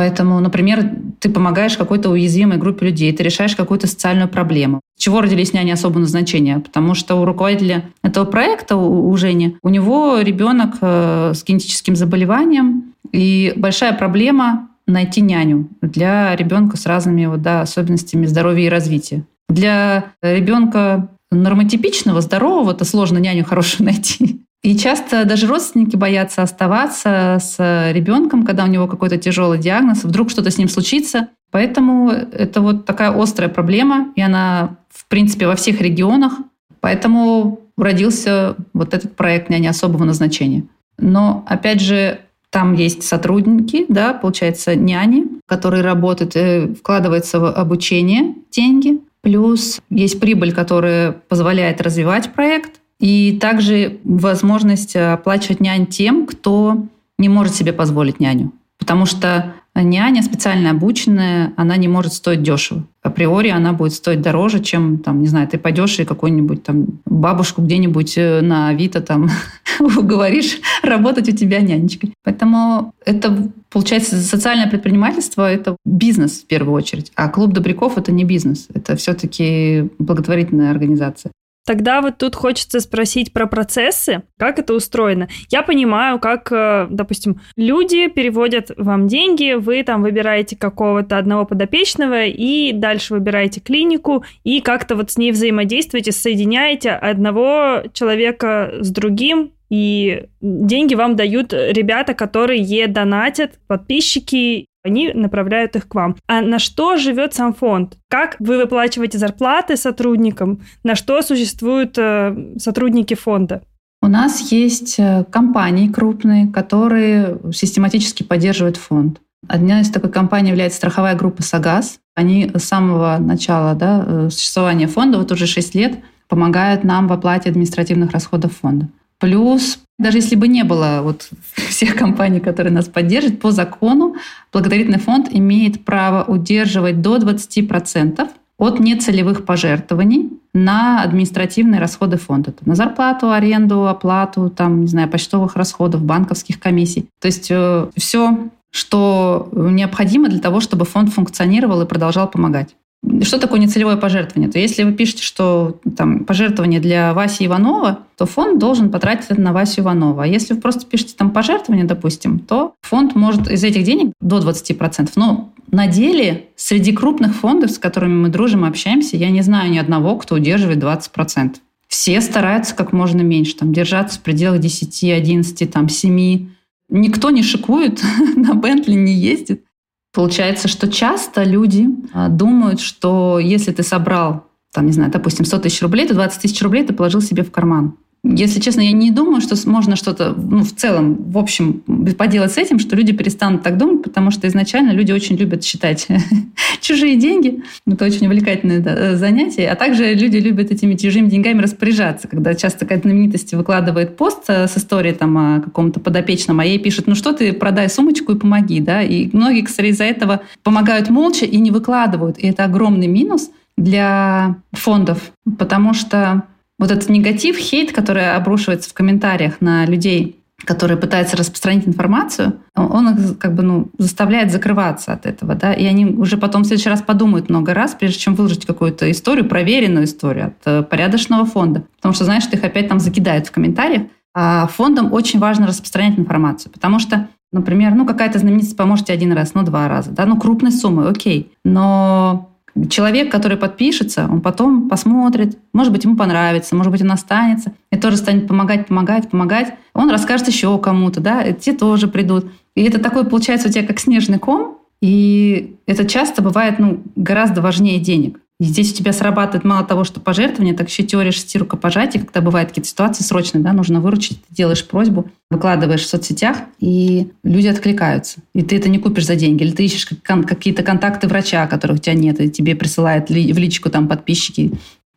[0.00, 4.80] Поэтому, например, ты помогаешь какой-то уязвимой группе людей, ты решаешь какую-то социальную проблему.
[4.96, 6.58] Чего родились няни особого назначения?
[6.58, 12.94] Потому что у руководителя этого проекта, у, Жени, у него ребенок э, с генетическим заболеванием,
[13.12, 19.24] и большая проблема найти няню для ребенка с разными вот, да, особенностями здоровья и развития.
[19.50, 24.40] Для ребенка нормотипичного, здорового, это сложно няню хорошую найти.
[24.62, 30.30] И часто даже родственники боятся оставаться с ребенком, когда у него какой-то тяжелый диагноз, вдруг
[30.30, 31.28] что-то с ним случится.
[31.50, 36.34] Поэтому это вот такая острая проблема, и она, в принципе, во всех регионах.
[36.80, 40.64] Поэтому родился вот этот проект «Няни особого назначения».
[40.98, 42.20] Но, опять же,
[42.50, 49.00] там есть сотрудники, да, получается, няни, которые работают, и вкладываются в обучение деньги.
[49.22, 52.79] Плюс есть прибыль, которая позволяет развивать проект.
[53.00, 56.86] И также возможность оплачивать нянь тем, кто
[57.18, 58.52] не может себе позволить няню.
[58.78, 62.84] Потому что няня специально обученная, она не может стоить дешево.
[63.02, 67.62] Априори она будет стоить дороже, чем, там, не знаю, ты пойдешь и какую-нибудь там бабушку
[67.62, 69.30] где-нибудь э, на Авито там
[69.80, 72.12] уговоришь работать у тебя нянечкой.
[72.24, 77.12] Поэтому это, получается, социальное предпринимательство— это бизнес в первую очередь.
[77.14, 78.68] А клуб добряков— это не бизнес.
[78.74, 81.32] Это все-таки благотворительная организация.
[81.66, 85.28] Тогда вот тут хочется спросить про процессы, как это устроено.
[85.50, 92.24] Я понимаю, как, э, допустим, люди переводят вам деньги, вы там выбираете какого-то одного подопечного
[92.24, 99.52] и дальше выбираете клинику и как-то вот с ней взаимодействуете, соединяете одного человека с другим,
[99.70, 106.16] и деньги вам дают ребята, которые донатят, подписчики, они направляют их к вам.
[106.26, 107.98] А на что живет сам фонд?
[108.08, 110.60] Как вы выплачиваете зарплаты сотрудникам?
[110.84, 113.62] На что существуют э, сотрудники фонда?
[114.02, 119.20] У нас есть э, компании крупные, которые систематически поддерживают фонд.
[119.46, 121.98] Одна из такой компаний является страховая группа «Сагаз».
[122.14, 127.12] Они с самого начала да, э, существования фонда, вот уже 6 лет, помогают нам в
[127.12, 128.88] оплате административных расходов фонда.
[129.20, 134.16] Плюс, даже если бы не было вот всех компаний, которые нас поддерживают, по закону
[134.52, 138.28] благотворительный фонд имеет право удерживать до 20%
[138.58, 142.52] от нецелевых пожертвований на административные расходы фонда.
[142.66, 147.06] На зарплату, аренду, оплату, там, не знаю, почтовых расходов, банковских комиссий.
[147.20, 152.74] То есть э, все, что необходимо для того, чтобы фонд функционировал и продолжал помогать.
[153.22, 154.50] Что такое нецелевое пожертвование?
[154.50, 159.40] То если вы пишете, что там пожертвование для Васи Иванова, то фонд должен потратить это
[159.40, 160.24] на Васю Иванова.
[160.24, 164.38] А если вы просто пишете там пожертвование, допустим, то фонд может из этих денег до
[164.38, 165.12] 20%.
[165.16, 169.78] Но на деле среди крупных фондов, с которыми мы дружим общаемся, я не знаю ни
[169.78, 171.56] одного, кто удерживает 20%.
[171.88, 176.48] Все стараются как можно меньше, там, держаться в пределах 10, 11, там, 7.
[176.90, 178.02] Никто не шикует,
[178.36, 179.64] на Бентли не ездит.
[180.12, 185.58] Получается, что часто люди а, думают, что если ты собрал, там, не знаю, допустим, 100
[185.60, 187.96] тысяч рублей, то 20 тысяч рублей ты положил себе в карман.
[188.22, 191.82] Если честно, я не думаю, что можно что-то, ну, в целом, в общем,
[192.18, 196.06] поделать с этим, что люди перестанут так думать, потому что изначально люди очень любят считать
[196.82, 197.62] чужие деньги.
[197.86, 199.70] Это очень увлекательное да, занятие.
[199.70, 202.28] А также люди любят этими чужими деньгами распоряжаться.
[202.28, 206.78] Когда часто какая-то знаменитость выкладывает пост э, с историей там, о каком-то подопечном, а ей
[206.78, 208.80] пишут, ну что ты, продай сумочку и помоги.
[208.80, 209.02] Да?
[209.02, 212.36] И многие, кстати, из-за этого помогают молча и не выкладывают.
[212.38, 216.44] И это огромный минус для фондов, потому что
[216.80, 223.10] вот этот негатив, хейт, который обрушивается в комментариях на людей, которые пытаются распространить информацию, он
[223.10, 226.88] их как бы ну, заставляет закрываться от этого, да, и они уже потом в следующий
[226.88, 231.84] раз подумают много раз, прежде чем выложить какую-то историю, проверенную историю от э, порядочного фонда,
[231.96, 234.04] потому что, знаешь, что их опять там закидают в комментариях.
[234.34, 239.32] А фондам очень важно распространять информацию, потому что Например, ну какая-то знаменитость поможет тебе один
[239.32, 241.50] раз, ну два раза, да, ну крупной суммы, окей.
[241.64, 242.49] Но
[242.88, 247.96] Человек, который подпишется, он потом посмотрит, может быть, ему понравится, может быть, он останется, и
[247.96, 249.74] тоже станет помогать, помогать, помогать.
[249.94, 252.50] Он расскажет еще кому-то, да, и те тоже придут.
[252.74, 257.60] И это такой, получается, у тебя как снежный ком, и это часто бывает ну, гораздо
[257.60, 258.40] важнее денег.
[258.60, 262.42] И здесь у тебя срабатывает мало того, что пожертвование, так еще теория шести рукопожатий, когда
[262.42, 267.68] бывают какие-то ситуации срочные, да, нужно выручить, ты делаешь просьбу, выкладываешь в соцсетях, и люди
[267.68, 268.40] откликаются.
[268.54, 269.62] И ты это не купишь за деньги.
[269.62, 273.88] Или ты ищешь какие-то контакты врача, которых у тебя нет, и тебе присылают в личку
[273.88, 274.72] там подписчики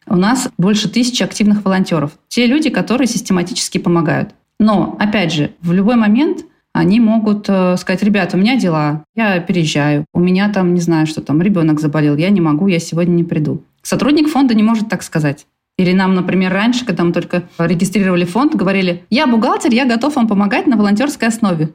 [0.08, 2.12] У нас больше тысячи активных волонтеров.
[2.30, 4.30] Те люди, которые систематически помогают.
[4.58, 9.40] Но, опять же, в любой момент они могут э, сказать, ребята, у меня дела, я
[9.40, 13.14] переезжаю, у меня там, не знаю, что там, ребенок заболел, я не могу, я сегодня
[13.14, 13.64] не приду.
[13.84, 15.46] Сотрудник фонда не может так сказать.
[15.78, 20.28] Или нам, например, раньше, когда мы только регистрировали фонд, говорили, я бухгалтер, я готов вам
[20.28, 21.70] помогать на волонтерской основе.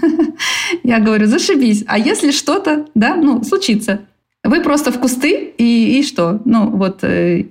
[0.82, 1.84] Я говорю, зашибись.
[1.86, 4.00] А если что-то, да, ну, случится,
[4.42, 6.40] вы просто в кусты, и, и что?
[6.44, 7.44] Ну, вот э,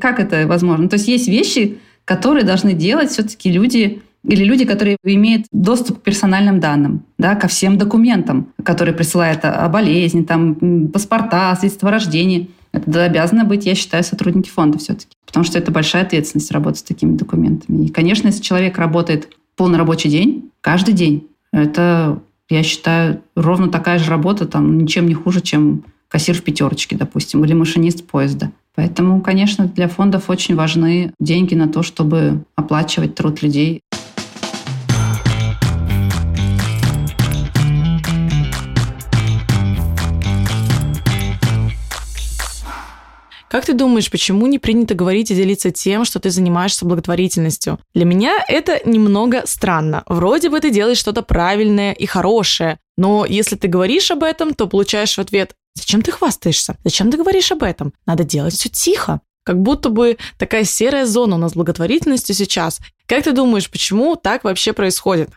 [0.00, 0.88] как это возможно?
[0.88, 6.02] То есть есть вещи, которые должны делать все-таки люди, или люди, которые имеют доступ к
[6.02, 12.50] персональным данным, да, ко всем документам, которые присылают о болезни, там, паспорта, свидетельство о рождении.
[12.72, 15.14] Это обязаны быть, я считаю, сотрудники фонда все-таки.
[15.26, 17.86] Потому что это большая ответственность работать с такими документами.
[17.86, 23.98] И, конечно, если человек работает полный рабочий день, каждый день, это, я считаю, ровно такая
[23.98, 28.52] же работа, там, ничем не хуже, чем кассир в пятерочке, допустим, или машинист поезда.
[28.74, 33.80] Поэтому, конечно, для фондов очень важны деньги на то, чтобы оплачивать труд людей.
[43.52, 47.78] Как ты думаешь, почему не принято говорить и делиться тем, что ты занимаешься благотворительностью?
[47.92, 50.04] Для меня это немного странно.
[50.06, 54.66] Вроде бы ты делаешь что-то правильное и хорошее, но если ты говоришь об этом, то
[54.66, 56.78] получаешь в ответ «Зачем ты хвастаешься?
[56.82, 57.92] Зачем ты говоришь об этом?
[58.06, 59.20] Надо делать все тихо».
[59.44, 62.78] Как будто бы такая серая зона у нас с благотворительностью сейчас.
[63.04, 65.28] Как ты думаешь, почему так вообще происходит?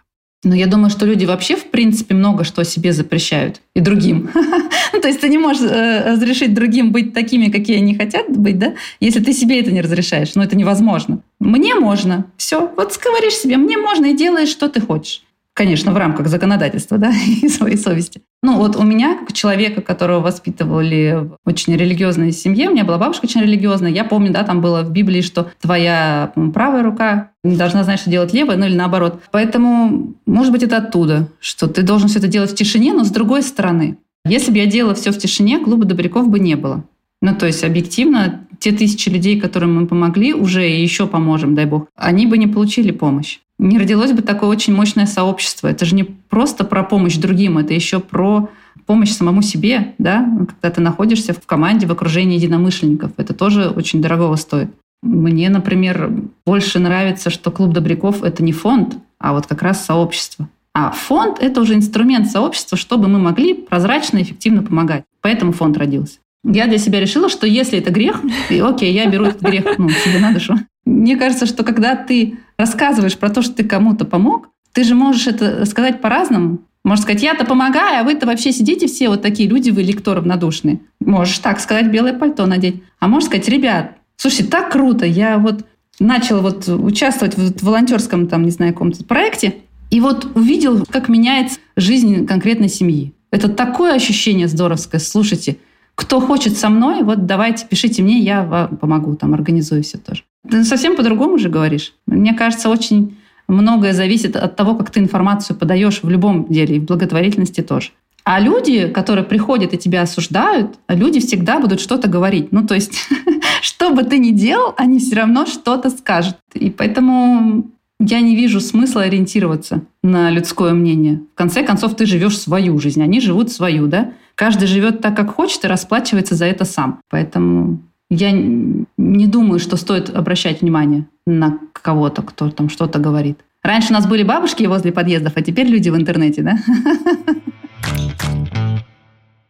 [0.45, 3.61] Но я думаю, что люди вообще, в принципе, много что себе запрещают.
[3.73, 4.29] И другим.
[4.93, 8.59] ну, то есть ты не можешь э, разрешить другим быть такими, какие они хотят быть,
[8.59, 10.35] да, если ты себе это не разрешаешь.
[10.35, 11.21] Но это невозможно.
[11.39, 12.27] Мне можно.
[12.37, 12.71] Все.
[12.77, 15.23] Вот говоришь себе, мне можно и делаешь, что ты хочешь.
[15.55, 18.21] Конечно, в рамках законодательства, да, и своей совести.
[18.45, 22.99] Ну, вот у меня, как человека, которого воспитывали в очень религиозной семье, у меня была
[22.99, 27.55] бабушка очень религиозная, я помню, да, там было в Библии, что твоя правая рука не
[27.55, 29.19] должна знать, что делать левая, ну или наоборот.
[29.31, 33.09] Поэтому, может быть, это оттуда, что ты должен все это делать в тишине, но с
[33.09, 33.97] другой стороны.
[34.27, 36.83] Если бы я делала все в тишине, клуба добряков бы не было.
[37.23, 41.65] Ну, то есть, объективно, те тысячи людей, которым мы помогли, уже и еще поможем, дай
[41.65, 45.67] бог, они бы не получили помощь не родилось бы такое очень мощное сообщество.
[45.67, 48.49] Это же не просто про помощь другим, это еще про
[48.85, 53.11] помощь самому себе, да, когда ты находишься в команде, в окружении единомышленников.
[53.17, 54.69] Это тоже очень дорогого стоит.
[55.01, 56.11] Мне, например,
[56.45, 60.49] больше нравится, что клуб добряков— это не фонд, а вот как раз сообщество.
[60.73, 65.03] А фонд— это уже инструмент сообщества, чтобы мы могли прозрачно и эффективно помогать.
[65.21, 66.19] Поэтому фонд родился.
[66.43, 69.89] Я для себя решила, что если это грех, и окей, я беру этот грех ну,
[69.89, 70.59] себе на душу.
[70.85, 75.27] Мне кажется, что когда ты рассказываешь про то, что ты кому-то помог, ты же можешь
[75.27, 76.59] это сказать по-разному.
[76.83, 80.81] Можешь сказать, я-то помогаю, а вы-то вообще сидите все вот такие люди, вы лекто равнодушные.
[80.99, 82.83] Можешь так сказать, белое пальто надеть.
[82.99, 85.65] А можешь сказать, ребят, слушайте, так круто, я вот
[85.99, 89.55] начал вот участвовать в волонтерском, там, не знаю, каком-то проекте,
[89.89, 93.13] и вот увидел, как меняется жизнь конкретной семьи.
[93.31, 94.99] Это такое ощущение здоровское.
[94.99, 95.57] Слушайте,
[95.95, 100.23] кто хочет со мной, вот давайте, пишите мне, я вам помогу, там, организую все тоже.
[100.49, 101.93] Ты совсем по-другому же говоришь.
[102.07, 106.79] Мне кажется, очень многое зависит от того, как ты информацию подаешь в любом деле, и
[106.79, 107.91] в благотворительности тоже.
[108.23, 112.51] А люди, которые приходят и тебя осуждают, люди всегда будут что-то говорить.
[112.51, 113.07] Ну, то есть,
[113.61, 116.37] что бы ты ни делал, они все равно что-то скажут.
[116.55, 121.21] И поэтому я не вижу смысла ориентироваться на людское мнение.
[121.33, 124.13] В конце концов, ты живешь свою жизнь, они живут свою, да?
[124.33, 126.99] Каждый живет так, как хочет, и расплачивается за это сам.
[127.09, 133.39] Поэтому я не думаю, что стоит обращать внимание на кого-то, кто там что-то говорит.
[133.63, 136.57] Раньше у нас были бабушки возле подъездов, а теперь люди в интернете, да?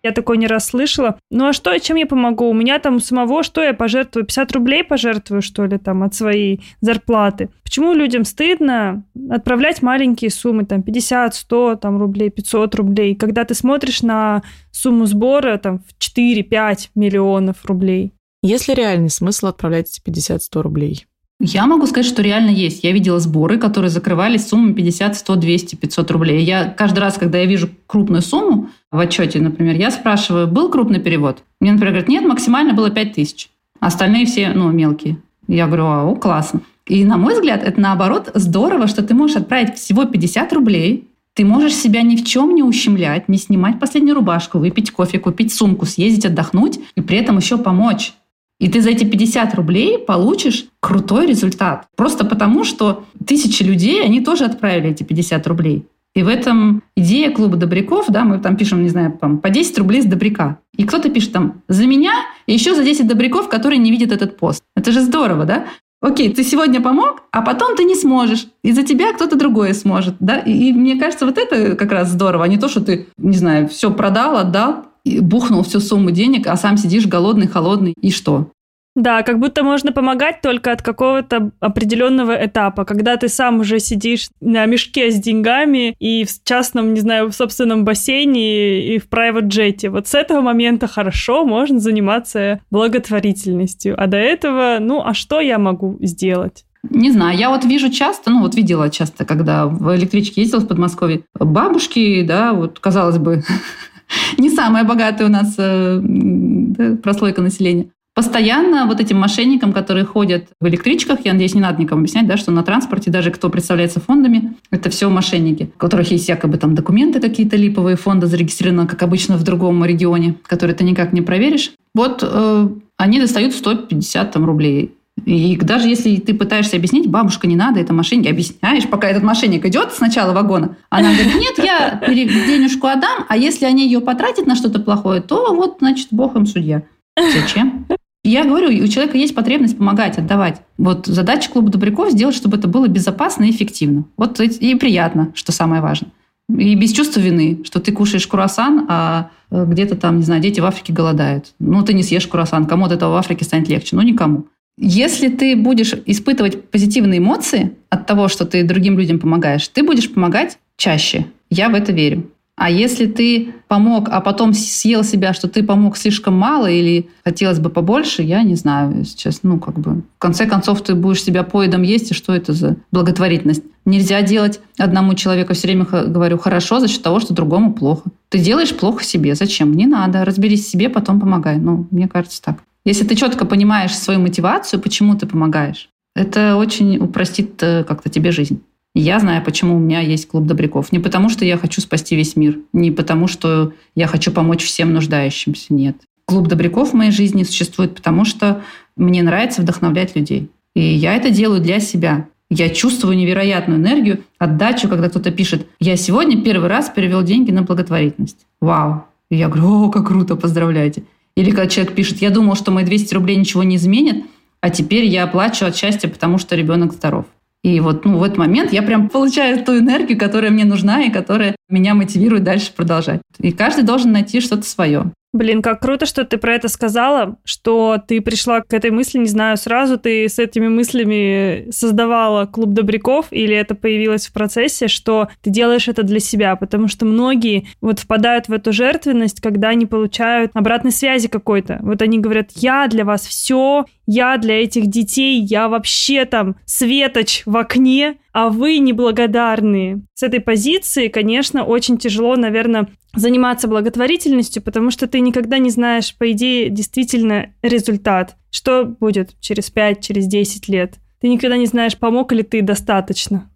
[0.03, 1.17] Я такое не раз слышала.
[1.31, 2.47] Ну а что, чем я помогу?
[2.47, 4.25] У меня там самого, что я пожертвую?
[4.25, 7.49] 50 рублей пожертвую, что ли, там, от своей зарплаты?
[7.63, 13.55] Почему людям стыдно отправлять маленькие суммы, там, 50, 100 там, рублей, 500 рублей, когда ты
[13.55, 18.13] смотришь на сумму сбора, там, в 4-5 миллионов рублей?
[18.45, 21.07] Есть ли реальный смысл отправлять эти 50-100 рублей?
[21.39, 22.83] Я могу сказать, что реально есть.
[22.83, 26.43] Я видела сборы, которые закрывались суммой 50, 100, 200, 500 рублей.
[26.43, 30.99] Я каждый раз, когда я вижу крупную сумму в отчете, например, я спрашиваю, был крупный
[30.99, 31.39] перевод?
[31.59, 33.49] Мне, например, говорят, нет, максимально было 5 тысяч.
[33.79, 35.17] Остальные все, ну, мелкие.
[35.47, 36.61] Я говорю, о, классно.
[36.85, 41.43] И, на мой взгляд, это наоборот здорово, что ты можешь отправить всего 50 рублей, ты
[41.43, 45.87] можешь себя ни в чем не ущемлять, не снимать последнюю рубашку, выпить кофе, купить сумку,
[45.87, 48.13] съездить отдохнуть и при этом еще помочь.
[48.59, 51.87] И ты за эти 50 рублей получишь крутой результат.
[51.95, 55.85] Просто потому, что тысячи людей, они тоже отправили эти 50 рублей.
[56.15, 59.77] И в этом идея клуба добряков, да, мы там пишем, не знаю, там, по 10
[59.79, 60.59] рублей с добряка.
[60.77, 62.13] И кто-то пишет там «за меня»
[62.47, 64.63] и еще за 10 добряков, которые не видят этот пост.
[64.77, 65.65] Это же здорово, да?
[66.01, 68.47] Окей, ты сегодня помог, а потом ты не сможешь.
[68.63, 70.15] И за тебя кто-то другой сможет.
[70.19, 70.37] Да?
[70.37, 73.35] И, и мне кажется, вот это как раз здорово, а не то, что ты, не
[73.35, 77.93] знаю, все продал, отдал, бухнул всю сумму денег, а сам сидишь голодный, холодный.
[78.01, 78.51] И что?
[78.95, 84.29] Да, как будто можно помогать только от какого-то определенного этапа, когда ты сам уже сидишь
[84.39, 89.47] на мешке с деньгами и в частном, не знаю, в собственном бассейне и в private
[89.47, 89.89] джете.
[89.89, 94.01] Вот с этого момента хорошо можно заниматься благотворительностью.
[94.01, 96.63] А до этого, ну, а что я могу сделать?
[96.89, 100.67] Не знаю, я вот вижу часто, ну вот видела часто, когда в электричке ездила в
[100.67, 103.43] Подмосковье, бабушки, да, вот казалось бы,
[104.37, 110.45] не самая богатая у нас э, да, прослойка населения, Постоянно вот этим мошенникам, которые ходят
[110.61, 113.99] в электричках, я надеюсь, не надо никому объяснять, да, что на транспорте даже кто представляется
[113.99, 119.03] фондами, это все мошенники, у которых есть якобы там документы какие-то липовые, фонды зарегистрированы, как
[119.03, 121.73] обычно, в другом регионе, которые ты никак не проверишь.
[121.93, 124.93] Вот э, они достают 150 там, рублей.
[125.23, 129.65] И даже если ты пытаешься объяснить, бабушка, не надо, это мошенник, объясняешь, пока этот мошенник
[129.65, 134.45] идет с начала вагона, она говорит, нет, я денежку отдам, а если они ее потратят
[134.45, 136.83] на что-то плохое, то вот, значит, бог им судья.
[137.17, 137.87] Зачем?
[138.25, 140.61] Я говорю, у человека есть потребность помогать, отдавать.
[140.77, 144.05] Вот задача клуба добряков сделать, чтобы это было безопасно и эффективно.
[144.17, 146.11] Вот и приятно, что самое важное.
[146.49, 150.59] И без чувства вины, что ты кушаешь круассан, а э, где-то там, не знаю, дети
[150.59, 151.53] в Африке голодают.
[151.59, 152.65] Ну, ты не съешь круассан.
[152.65, 153.95] Кому от этого в Африке станет легче?
[153.95, 154.45] Ну, никому.
[154.77, 160.11] Если ты будешь испытывать позитивные эмоции от того, что ты другим людям помогаешь, ты будешь
[160.11, 161.27] помогать чаще.
[161.49, 162.29] Я в это верю.
[162.57, 167.59] А если ты помог, а потом съел себя, что ты помог слишком мало или хотелось
[167.59, 169.41] бы побольше, я не знаю сейчас.
[169.43, 172.77] Ну, как бы, в конце концов, ты будешь себя поедом есть, и что это за
[172.91, 173.63] благотворительность?
[173.83, 178.09] Нельзя делать одному человеку, все время говорю, хорошо за счет того, что другому плохо.
[178.29, 179.35] Ты делаешь плохо себе.
[179.35, 179.73] Зачем?
[179.73, 180.23] Не надо.
[180.23, 181.57] Разберись себе, потом помогай.
[181.57, 182.63] Ну, мне кажется так.
[182.85, 188.31] Если ты четко понимаешь свою мотивацию, почему ты помогаешь, это очень упростит э, как-то тебе
[188.31, 188.61] жизнь.
[188.93, 190.91] Я знаю, почему у меня есть клуб добряков.
[190.93, 194.93] Не потому, что я хочу спасти весь мир, не потому, что я хочу помочь всем
[194.93, 195.73] нуждающимся.
[195.73, 195.97] Нет.
[196.25, 198.61] Клуб добряков в моей жизни существует, потому что
[198.95, 200.49] мне нравится вдохновлять людей.
[200.75, 202.27] И я это делаю для себя.
[202.49, 207.63] Я чувствую невероятную энергию, отдачу, когда кто-то пишет, я сегодня первый раз перевел деньги на
[207.63, 208.45] благотворительность.
[208.61, 209.05] Вау.
[209.29, 211.03] И я говорю, о, как круто, поздравляйте.
[211.35, 214.23] Или когда человек пишет, я думал, что мои 200 рублей ничего не изменят,
[214.61, 217.25] а теперь я плачу от счастья, потому что ребенок здоров.
[217.63, 221.11] И вот ну, в этот момент я прям получаю ту энергию, которая мне нужна и
[221.11, 223.21] которая меня мотивирует дальше продолжать.
[223.39, 225.11] И каждый должен найти что-то свое.
[225.35, 229.27] Блин, как круто, что ты про это сказала, что ты пришла к этой мысли, не
[229.27, 235.27] знаю, сразу ты с этими мыслями создавала клуб добряков или это появилось в процессе, что
[235.41, 239.85] ты делаешь это для себя, потому что многие вот впадают в эту жертвенность, когда они
[239.85, 241.79] получают обратной связи какой-то.
[241.81, 247.41] Вот они говорят, я для вас все, я для этих детей, я вообще там светоч
[247.45, 250.01] в окне, а вы неблагодарные.
[250.13, 256.15] С этой позиции, конечно, очень тяжело, наверное, заниматься благотворительностью, потому что ты никогда не знаешь,
[256.15, 258.35] по идее, действительно результат.
[258.51, 260.95] Что будет через 5, через 10 лет?
[261.19, 263.49] Ты никогда не знаешь, помог ли ты достаточно.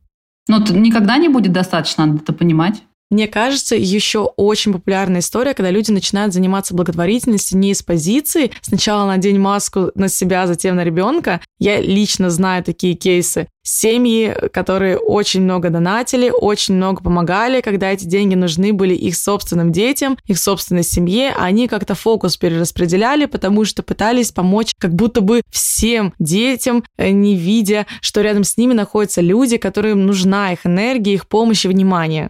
[0.47, 2.83] Ну, никогда не будет достаточно, надо это понимать.
[3.09, 9.07] Мне кажется, еще очень популярная история, когда люди начинают заниматься благотворительностью не из позиции сначала
[9.07, 11.41] надень маску на себя, затем на ребенка.
[11.57, 13.47] Я лично знаю такие кейсы.
[13.63, 19.71] Семьи, которые очень много донатили, очень много помогали, когда эти деньги нужны были их собственным
[19.71, 25.41] детям, их собственной семье, они как-то фокус перераспределяли, потому что пытались помочь как будто бы
[25.51, 31.13] всем детям, э, не видя, что рядом с ними находятся люди, которым нужна их энергия,
[31.13, 32.29] их помощь и внимание.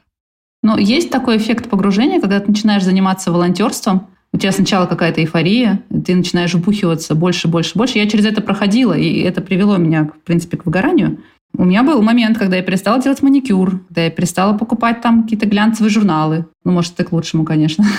[0.62, 5.84] Но есть такой эффект погружения, когда ты начинаешь заниматься волонтерством, у тебя сначала какая-то эйфория,
[6.05, 7.97] ты начинаешь вбухиваться больше, больше, больше.
[7.97, 11.20] Я через это проходила, и это привело меня, в принципе, к выгоранию.
[11.58, 15.45] У меня был момент, когда я перестала делать маникюр, когда я перестала покупать там какие-то
[15.45, 16.45] глянцевые журналы.
[16.64, 17.86] Ну, может, это к лучшему, конечно.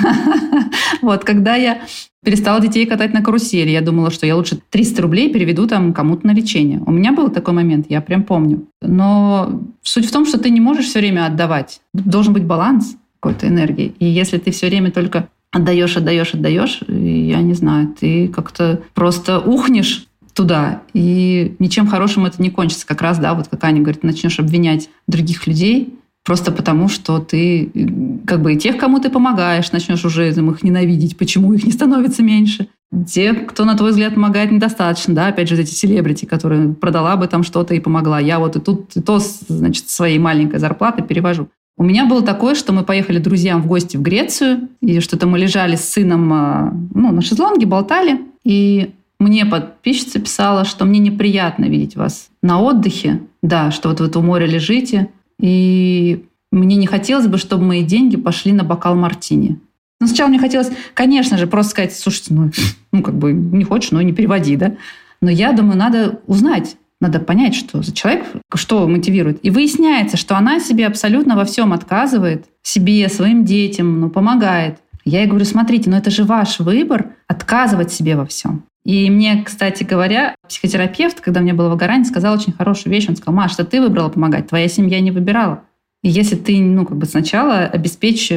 [1.03, 1.80] Вот, когда я
[2.22, 6.26] перестала детей катать на карусели, я думала, что я лучше 300 рублей переведу там кому-то
[6.26, 6.82] на лечение.
[6.84, 8.66] У меня был такой момент, я прям помню.
[8.82, 11.80] Но суть в том, что ты не можешь все время отдавать.
[11.94, 13.94] Должен быть баланс какой-то энергии.
[13.98, 19.40] И если ты все время только отдаешь, отдаешь, отдаешь, я не знаю, ты как-то просто
[19.40, 22.87] ухнешь туда, и ничем хорошим это не кончится.
[22.87, 27.70] Как раз, да, вот как Аня говорит, начнешь обвинять других людей, просто потому, что ты
[28.26, 31.72] как бы и тех, кому ты помогаешь, начнешь уже там, их ненавидеть, почему их не
[31.72, 32.68] становится меньше.
[33.09, 37.28] Те, кто, на твой взгляд, помогает недостаточно, да, опять же, эти селебрити, которые продала бы
[37.28, 38.18] там что-то и помогла.
[38.18, 41.49] Я вот и тут и то, значит, своей маленькой зарплаты перевожу.
[41.76, 45.39] У меня было такое, что мы поехали друзьям в гости в Грецию, и что-то мы
[45.39, 48.91] лежали с сыном а, ну, на шезлонге, болтали, и
[49.21, 54.23] мне подписчица писала, что мне неприятно видеть вас на отдыхе, да, что вот вы у
[54.23, 59.61] моря лежите, и мне не хотелось бы, чтобы мои деньги пошли на бокал мартини.
[60.01, 62.51] Ну, сначала мне хотелось, конечно же, просто сказать, слушайте, ну,
[62.93, 64.75] ну как бы не хочешь, ну не переводи, да.
[65.21, 69.39] Но я думаю, надо узнать, надо понять, что за человек, что мотивирует.
[69.45, 74.79] И выясняется, что она себе абсолютно во всем отказывает, себе, своим детям, ну, помогает.
[75.05, 78.64] Я ей говорю, смотрите, ну это же ваш выбор отказывать себе во всем.
[78.85, 83.09] И мне, кстати говоря, психотерапевт, когда мне было выгорание, сказал очень хорошую вещь.
[83.09, 85.64] Он сказал, Маш, что ты выбрала помогать, твоя семья не выбирала.
[86.03, 88.33] И если ты, ну, как бы сначала обеспечь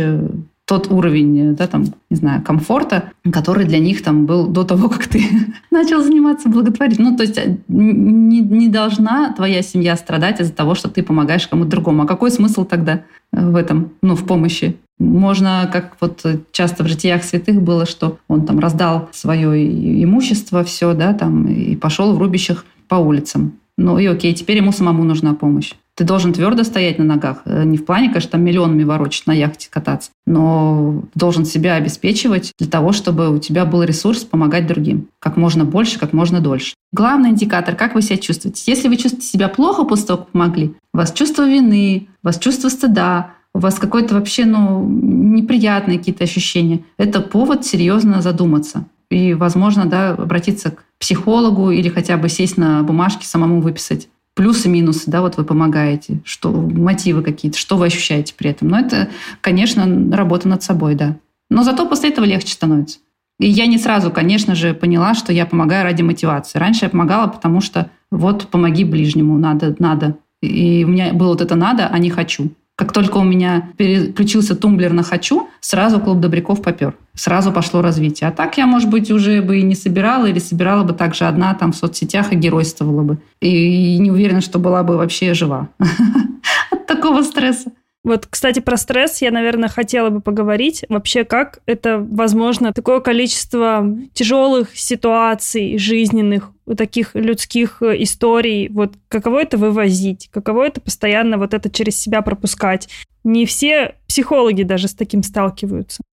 [0.74, 5.06] тот уровень, да, там, не знаю, комфорта, который для них там был до того, как
[5.06, 5.24] ты
[5.70, 7.12] начал заниматься благотворительностью.
[7.12, 11.48] Ну, то есть э, не, не должна твоя семья страдать из-за того, что ты помогаешь
[11.48, 12.04] кому-то другому.
[12.04, 13.02] А какой смысл тогда
[13.32, 14.78] э, в этом, ну, в помощи?
[15.00, 20.94] Можно, как вот часто в житиях святых было, что он там раздал свое имущество, все,
[20.94, 23.54] да, там, и пошел в рубящих по улицам.
[23.78, 25.74] Ну и окей, теперь ему самому нужна помощь.
[25.96, 27.44] Ты должен твердо стоять на ногах.
[27.46, 32.52] Э, не в плане, конечно, там миллионами ворочать на яхте кататься, но должен себя обеспечивать
[32.58, 35.10] для того, чтобы у тебя был ресурс помогать другим.
[35.20, 36.74] Как можно больше, как можно дольше.
[36.92, 38.64] Главный индикатор, как вы себя чувствуете.
[38.66, 42.40] Если вы чувствуете себя плохо после того, как помогли, у вас чувство вины, у вас
[42.40, 48.86] чувство стыда, у вас какое-то вообще ну, неприятные какие-то ощущения, это повод серьезно задуматься.
[49.12, 54.70] И, возможно, да, обратиться к психологу или хотя бы сесть на бумажке, самому выписать плюсы,
[54.70, 58.70] минусы, да, вот вы помогаете, что мотивы какие-то, что вы ощущаете при этом.
[58.70, 59.10] Но это,
[59.42, 61.18] конечно, работа над собой, да.
[61.50, 63.00] Но зато после этого легче становится.
[63.40, 66.60] И я не сразу, конечно же, поняла, что я помогаю ради мотивации.
[66.60, 70.18] Раньше я помогала, потому что вот помоги ближнему, надо, надо.
[70.42, 72.52] И у меня было вот это надо, а не хочу.
[72.76, 76.96] Как только у меня переключился тумблер на «хочу», сразу клуб добряков попер.
[77.14, 78.30] Сразу пошло развитие.
[78.30, 81.54] А так я, может быть, уже бы и не собирала, или собирала бы также одна
[81.54, 83.18] там в соцсетях и геройствовала бы.
[83.42, 85.70] И не уверена, что была бы вообще жива
[86.72, 87.72] от такого стресса.
[88.04, 90.84] Вот, кстати, про стресс я, наверное, хотела бы поговорить.
[90.90, 99.44] Вообще, как это возможно, такое количество тяжелых ситуаций жизненных, таких людских э, историй, вот каково
[99.44, 102.90] это вывозить, каково это постоянно вот это через себя пропускать.
[103.24, 106.04] Не все психологи даже с таким сталкиваются.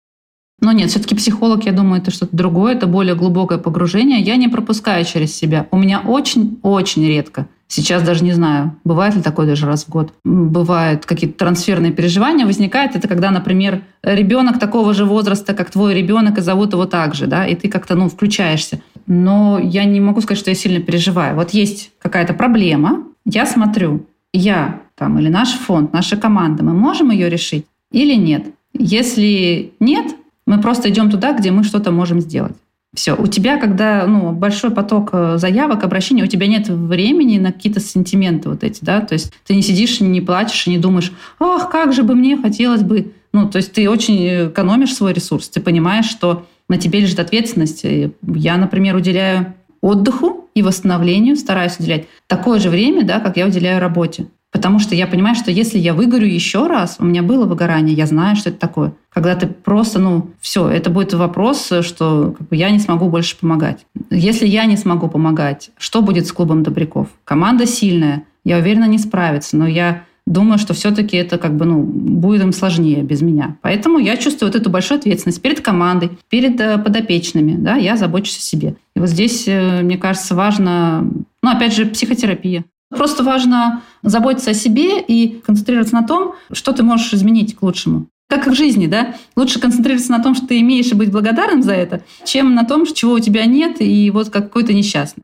[0.61, 4.21] Но нет, все-таки психолог, я думаю, это что-то другое, это более глубокое погружение.
[4.21, 5.67] Я не пропускаю через себя.
[5.71, 10.13] У меня очень-очень редко Сейчас даже не знаю, бывает ли такое даже раз в год.
[10.25, 12.45] Бывают какие-то трансферные переживания.
[12.45, 17.15] Возникает это, когда, например, ребенок такого же возраста, как твой ребенок, и зовут его так
[17.15, 18.81] же, да, и ты как-то, ну, включаешься.
[19.07, 21.37] Но я не могу сказать, что я сильно переживаю.
[21.37, 27.09] Вот есть какая-то проблема, я смотрю, я там или наш фонд, наша команда, мы можем
[27.09, 28.47] ее решить или нет?
[28.73, 30.07] Если нет,
[30.45, 32.57] мы просто идем туда, где мы что-то можем сделать.
[32.93, 37.53] Все, у тебя, когда ну, большой поток э, заявок, обращений, у тебя нет времени на
[37.53, 41.69] какие-то сентименты вот эти, да, то есть ты не сидишь, не плачешь не думаешь, ах,
[41.69, 45.61] как же бы мне хотелось бы, ну, то есть ты очень экономишь свой ресурс, ты
[45.61, 47.83] понимаешь, что на тебе лежит ответственность.
[47.83, 53.81] Я, например, уделяю отдыху и восстановлению, стараюсь уделять такое же время, да, как я уделяю
[53.81, 54.27] работе.
[54.51, 58.05] Потому что я понимаю, что если я выгорю еще раз, у меня было выгорание, я
[58.05, 58.93] знаю, что это такое.
[59.09, 63.37] Когда ты просто, ну, все, это будет вопрос, что как бы, я не смогу больше
[63.37, 63.85] помогать.
[64.09, 67.07] Если я не смогу помогать, что будет с клубом добряков?
[67.23, 71.81] Команда сильная, я уверена, не справится, но я думаю, что все-таки это как бы, ну,
[71.81, 73.57] будет им сложнее без меня.
[73.61, 78.37] Поэтому я чувствую вот эту большую ответственность перед командой, перед э, подопечными, да, я забочусь
[78.37, 78.75] о себе.
[78.95, 81.07] И вот здесь, э, мне кажется, важно,
[81.41, 82.65] ну, опять же, психотерапия.
[82.91, 88.07] Просто важно заботиться о себе и концентрироваться на том, что ты можешь изменить к лучшему.
[88.29, 89.15] Как и в жизни, да?
[89.35, 92.85] Лучше концентрироваться на том, что ты имеешь, и быть благодарным за это, чем на том,
[92.85, 95.23] чего у тебя нет, и вот какой то несчастный.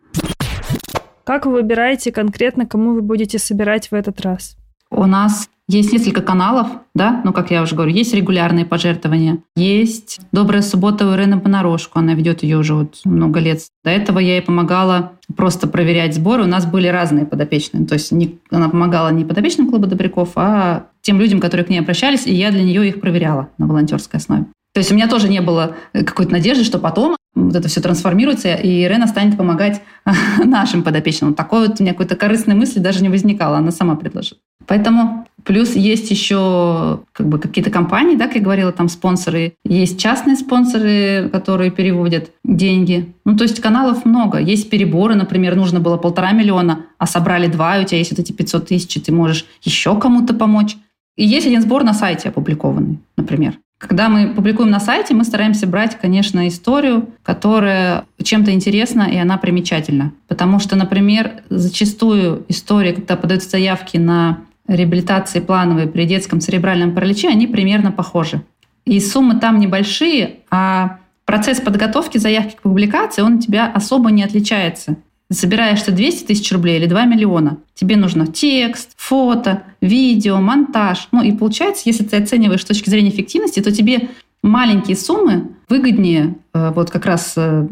[1.23, 4.55] Как вы выбираете конкретно, кому вы будете собирать в этот раз?
[4.89, 10.21] У нас есть несколько каналов, да, ну, как я уже говорю, есть регулярные пожертвования, есть
[10.31, 13.59] «Добрая суббота» у Ирины понарошку, она ведет ее уже вот много лет.
[13.83, 16.43] До этого я ей помогала просто проверять сборы.
[16.43, 20.85] У нас были разные подопечные, то есть не, она помогала не подопечным клуба добряков, а
[21.01, 24.45] тем людям, которые к ней обращались, и я для нее их проверяла на волонтерской основе.
[24.77, 28.53] То есть у меня тоже не было какой-то надежды, что потом вот это все трансформируется,
[28.53, 29.81] и Ирена станет помогать
[30.45, 31.33] нашим подопечным.
[31.33, 34.39] Такой вот у меня какой-то корыстной мысли даже не возникало, она сама предложила.
[34.67, 39.55] Поэтому плюс есть еще как бы какие-то компании, да, как я говорила, там спонсоры.
[39.65, 43.15] Есть частные спонсоры, которые переводят деньги.
[43.25, 44.37] Ну, то есть каналов много.
[44.37, 48.19] Есть переборы, например, нужно было полтора миллиона, а собрали два, и у тебя есть вот
[48.19, 50.77] эти 500 тысяч, и ты можешь еще кому-то помочь.
[51.15, 53.57] И есть один сбор на сайте опубликованный, например.
[53.77, 59.37] Когда мы публикуем на сайте, мы стараемся брать, конечно, историю, которая чем-то интересна и она
[59.37, 60.13] примечательна.
[60.27, 67.29] Потому что, например, зачастую истории, когда подаются заявки на реабилитации плановые при детском церебральном параличе,
[67.29, 68.41] они примерно похожи.
[68.85, 74.23] И суммы там небольшие, а процесс подготовки заявки к публикации, он у тебя особо не
[74.23, 74.95] отличается.
[75.31, 77.57] Собираешь ты 200 тысяч рублей или 2 миллиона.
[77.73, 81.09] Тебе нужно текст, фото, видео, монтаж.
[81.11, 84.09] Ну и получается, если ты оцениваешь с точки зрения эффективности, то тебе
[84.41, 87.67] маленькие суммы выгоднее э, вот как раз э,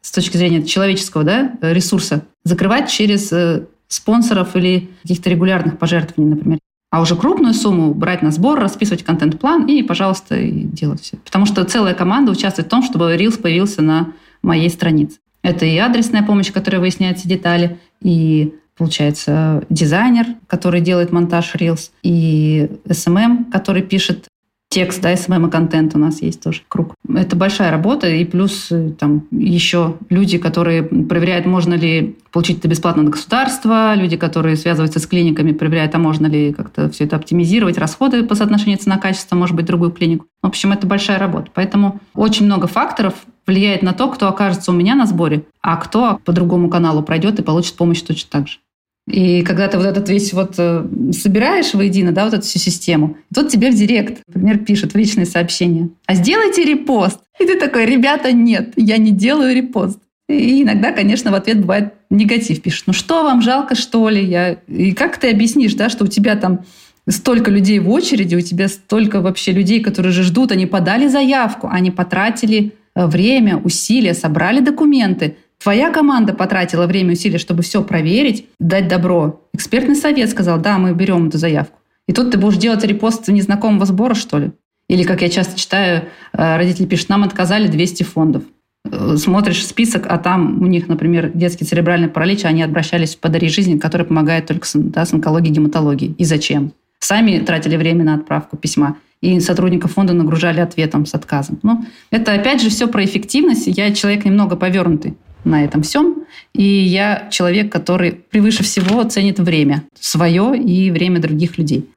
[0.00, 6.58] с точки зрения человеческого да, ресурса закрывать через э, спонсоров или каких-то регулярных пожертвований, например.
[6.90, 11.16] А уже крупную сумму брать на сбор, расписывать контент-план и, пожалуйста, делать все.
[11.16, 15.18] Потому что целая команда участвует в том, чтобы Reels появился на моей странице.
[15.44, 21.90] Это и адресная помощь, которая выясняет все детали, и получается, дизайнер, который делает монтаж Reels,
[22.02, 24.26] и SMM, который пишет
[24.70, 26.94] текст, да, SMM и контент у нас есть тоже круг.
[27.14, 32.66] Это большая работа, и плюс э, там еще люди, которые проверяют, можно ли получить это
[32.66, 37.14] бесплатно от государства, люди, которые связываются с клиниками, проверяют, а можно ли как-то все это
[37.14, 40.26] оптимизировать, расходы по соотношению цена-качество, может быть, другую клинику.
[40.42, 41.52] В общем, это большая работа.
[41.54, 43.14] Поэтому очень много факторов
[43.46, 47.38] влияет на то, кто окажется у меня на сборе, а кто по другому каналу пройдет
[47.38, 48.58] и получит помощь точно так же.
[49.06, 53.18] И когда ты вот этот весь вот э, собираешь воедино, да, вот эту всю систему,
[53.34, 57.20] тут тебе в директ, например, пишут в личные сообщения, а сделайте репост.
[57.38, 59.98] И ты такой, ребята, нет, я не делаю репост.
[60.26, 62.84] И иногда, конечно, в ответ бывает негатив пишет.
[62.86, 64.24] Ну что вам, жалко, что ли?
[64.24, 64.52] Я...
[64.68, 66.64] И как ты объяснишь, да, что у тебя там
[67.06, 71.68] столько людей в очереди, у тебя столько вообще людей, которые же ждут, они подали заявку,
[71.70, 78.86] они потратили время, усилия, собрали документы, Твоя команда потратила время усилия, чтобы все проверить, дать
[78.86, 79.40] добро.
[79.54, 81.78] Экспертный совет сказал, да, мы берем эту заявку.
[82.06, 84.52] И тут ты будешь делать репост незнакомого сбора, что ли?
[84.90, 86.02] Или, как я часто читаю,
[86.34, 88.42] э, родители пишут, нам отказали 200 фондов.
[88.84, 93.20] Э, смотришь список, а там у них, например, детский церебральный паралич, а они обращались в
[93.20, 96.14] «Подари жизнь», который помогает только с, да, с онкологией гематологией.
[96.18, 96.72] И зачем?
[96.98, 98.98] Сами тратили время на отправку письма.
[99.20, 101.58] И сотрудников фонда нагружали ответом с отказом.
[101.62, 103.66] Ну, это опять же все про эффективность.
[103.66, 106.24] Я человек немного повернутый на этом всем.
[106.54, 111.88] И я человек, который превыше всего ценит время свое и время других людей.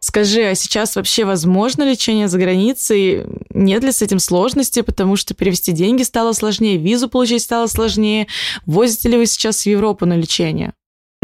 [0.00, 3.24] Скажи, а сейчас вообще возможно лечение за границей?
[3.52, 8.26] Нет ли с этим сложности, потому что перевести деньги стало сложнее, визу получить стало сложнее?
[8.64, 10.72] Возите ли вы сейчас в Европу на лечение?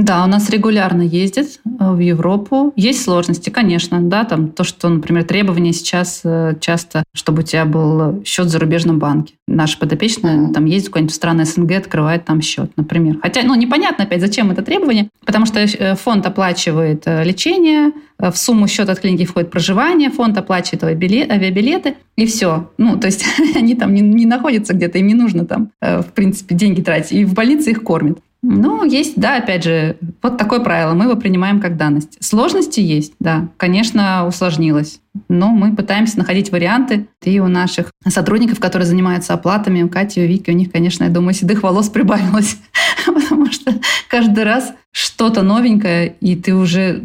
[0.02, 2.72] Да, у нас регулярно ездят э, в Европу.
[2.74, 7.64] Есть сложности, конечно, да, там то, что, например, требования сейчас э, часто, чтобы у тебя
[7.64, 9.34] был счет в зарубежном банке.
[9.46, 10.52] Наши подопечные mm-hmm.
[10.54, 13.18] там ездят куда-нибудь в страны СНГ, открывают там счет, например.
[13.22, 18.66] Хотя, ну, непонятно опять, зачем это требование, потому что э, фонд оплачивает лечение, в сумму
[18.66, 22.72] счета от клиники входит проживание, фонд оплачивает авиабилеты, и все.
[22.76, 23.24] Ну, то есть
[23.54, 27.12] они там не, не находятся где-то, им не нужно там, в принципе, деньги тратить.
[27.12, 28.18] И в больнице их кормят.
[28.44, 32.16] Ну, есть, да, опять же, вот такое правило, мы его принимаем как данность.
[32.20, 37.06] Сложности есть, да, конечно, усложнилось, но мы пытаемся находить варианты.
[37.22, 41.10] И у наших сотрудников, которые занимаются оплатами, у Кати, у Вики, у них, конечно, я
[41.10, 42.56] думаю, седых волос прибавилось,
[43.06, 43.74] потому что
[44.08, 47.00] каждый раз что-то новенькое, и ты уже...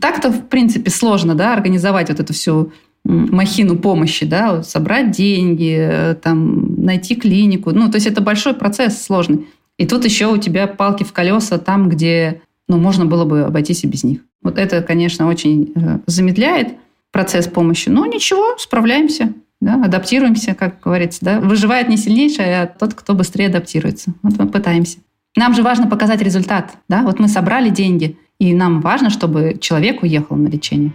[0.00, 2.72] Так-то, в принципе, сложно, да, организовать вот эту всю
[3.06, 7.70] махину помощи, да, собрать деньги, э, там, найти клинику.
[7.72, 9.46] Ну, то есть это большой процесс сложный.
[9.78, 13.84] И тут еще у тебя палки в колеса там, где ну, можно было бы обойтись
[13.84, 14.20] и без них.
[14.42, 16.74] Вот это, конечно, очень э, замедляет
[17.12, 17.88] процесс помощи.
[17.88, 21.24] Но ничего, справляемся, да, адаптируемся, как говорится.
[21.24, 21.40] Да.
[21.40, 24.12] Выживает не сильнейший, а тот, кто быстрее адаптируется.
[24.22, 24.98] Вот мы пытаемся.
[25.36, 26.76] Нам же важно показать результат.
[26.88, 27.02] Да?
[27.02, 30.92] Вот мы собрали деньги, и нам важно, чтобы человек уехал на лечение.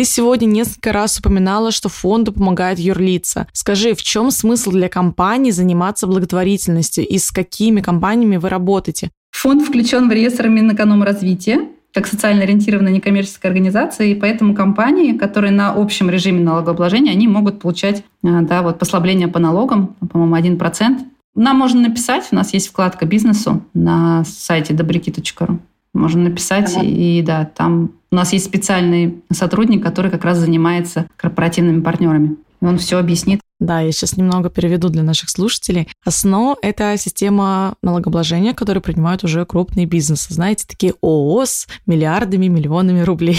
[0.00, 3.46] Ты сегодня несколько раз упоминала, что фонду помогают юрлица.
[3.52, 9.10] Скажи, в чем смысл для компании заниматься благотворительностью и с какими компаниями вы работаете?
[9.32, 15.74] Фонд включен в реестр Минэкономразвития как социально ориентированная некоммерческая организация, и поэтому компании, которые на
[15.74, 20.98] общем режиме налогообложения, они могут получать а, да, вот послабление по налогам, по-моему, 1%.
[21.34, 25.58] Нам можно написать, у нас есть вкладка бизнесу на сайте добряки.ру.
[25.92, 26.86] Можно написать, ага.
[26.86, 32.36] и да, там у нас есть специальный сотрудник, который как раз занимается корпоративными партнерами.
[32.60, 33.40] Он все объяснит.
[33.58, 35.88] Да, я сейчас немного переведу для наших слушателей.
[36.04, 40.32] ОСНО– это система налогообложения, которую принимают уже крупные бизнесы.
[40.32, 43.38] Знаете, такие ООО с миллиардами, миллионами рублей.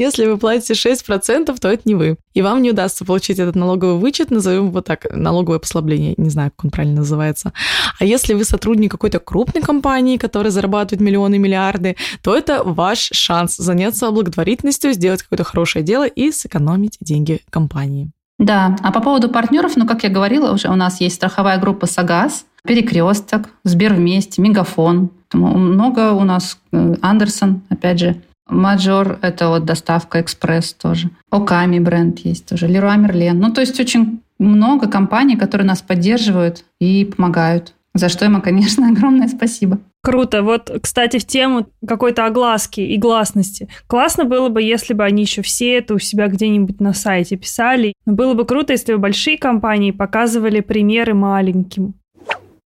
[0.00, 2.16] Если вы платите 6%, то это не вы.
[2.32, 6.52] И вам не удастся получить этот налоговый вычет, назовем его так, налоговое послабление, не знаю,
[6.56, 7.52] как он правильно называется.
[7.98, 13.58] А если вы сотрудник какой-то крупной компании, которая зарабатывает миллионы, миллиарды, то это ваш шанс
[13.58, 18.10] заняться благотворительностью, сделать какое-то хорошее дело и сэкономить деньги компании.
[18.38, 21.84] Да, а по поводу партнеров, ну, как я говорила, уже у нас есть страховая группа
[21.84, 25.10] «Сагаз», «Перекресток», «Сбер вместе», «Мегафон».
[25.34, 28.16] Много у нас э, Андерсон, опять же,
[28.50, 31.10] Маджор– это вот доставка экспресс тоже.
[31.30, 32.66] Оками бренд есть тоже.
[32.66, 33.38] Леруа Мерлен.
[33.38, 37.74] Ну, то есть очень много компаний, которые нас поддерживают и помогают.
[37.94, 39.78] За что им, конечно, огромное спасибо.
[40.02, 40.42] Круто.
[40.42, 43.68] Вот, кстати, в тему какой-то огласки и гласности.
[43.86, 47.92] Классно было бы, если бы они еще все это у себя где-нибудь на сайте писали.
[48.06, 51.94] Но было бы круто, если бы большие компании показывали примеры маленьким.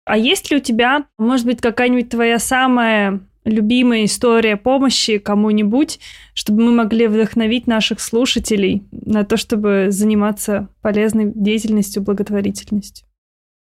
[0.05, 5.99] А есть ли у тебя, может быть, какая-нибудь твоя самая любимая история помощи кому-нибудь,
[6.33, 13.05] чтобы мы могли вдохновить наших слушателей на то, чтобы заниматься полезной деятельностью, благотворительностью?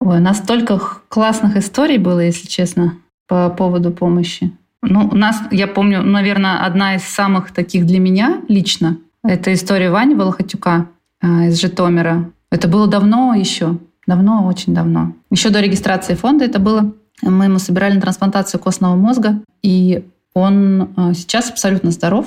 [0.00, 2.96] Ой, у нас столько классных историй было, если честно,
[3.28, 4.52] по поводу помощи.
[4.82, 9.90] Ну, у нас, я помню, наверное, одна из самых таких для меня лично, это история
[9.90, 10.88] Вани Волохатюка
[11.20, 12.30] э, из Житомира.
[12.50, 15.14] Это было давно еще, давно, очень давно.
[15.30, 16.94] Еще до регистрации фонда это было.
[17.22, 20.04] Мы ему собирали на трансплантацию костного мозга, и
[20.34, 22.26] он э, сейчас абсолютно здоров.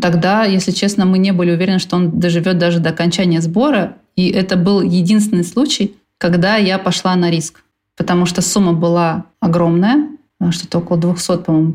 [0.00, 3.96] Тогда, если честно, мы не были уверены, что он доживет даже до окончания сбора.
[4.16, 7.62] И это был единственный случай, когда я пошла на риск.
[7.96, 10.08] Потому что сумма была огромная,
[10.40, 11.74] э, что-то около 200, по-моему,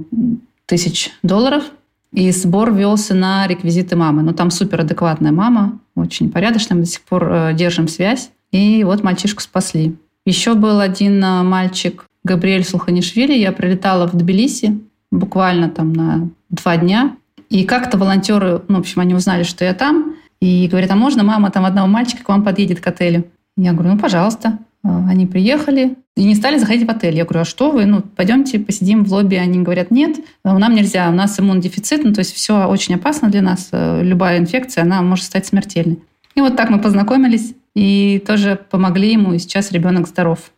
[0.65, 1.63] тысяч долларов.
[2.11, 4.23] И сбор велся на реквизиты мамы.
[4.23, 8.31] Но там супер адекватная мама, очень порядочная, мы до сих пор э, держим связь.
[8.51, 9.95] И вот мальчишку спасли.
[10.25, 13.33] Еще был один мальчик, Габриэль Сулханишвили.
[13.33, 14.79] Я прилетала в Тбилиси
[15.11, 17.15] буквально там на два дня.
[17.49, 20.15] И как-то волонтеры, ну, в общем, они узнали, что я там.
[20.39, 23.25] И говорят, а можно мама там одного мальчика к вам подъедет к отелю?
[23.57, 24.59] Я говорю, ну, пожалуйста.
[24.83, 27.15] А, они приехали и не стали заходить в отель.
[27.15, 27.85] Я говорю, а что вы?
[27.85, 29.35] Ну, пойдемте посидим в лобби.
[29.35, 33.41] Они говорят, нет, нам нельзя, у нас иммунодефицит, ну, то есть все очень опасно для
[33.41, 33.69] нас.
[33.71, 35.99] Э, любая инфекция, она может стать смертельной.
[36.35, 40.51] И вот так мы познакомились и тоже помогли ему, и сейчас ребенок здоров.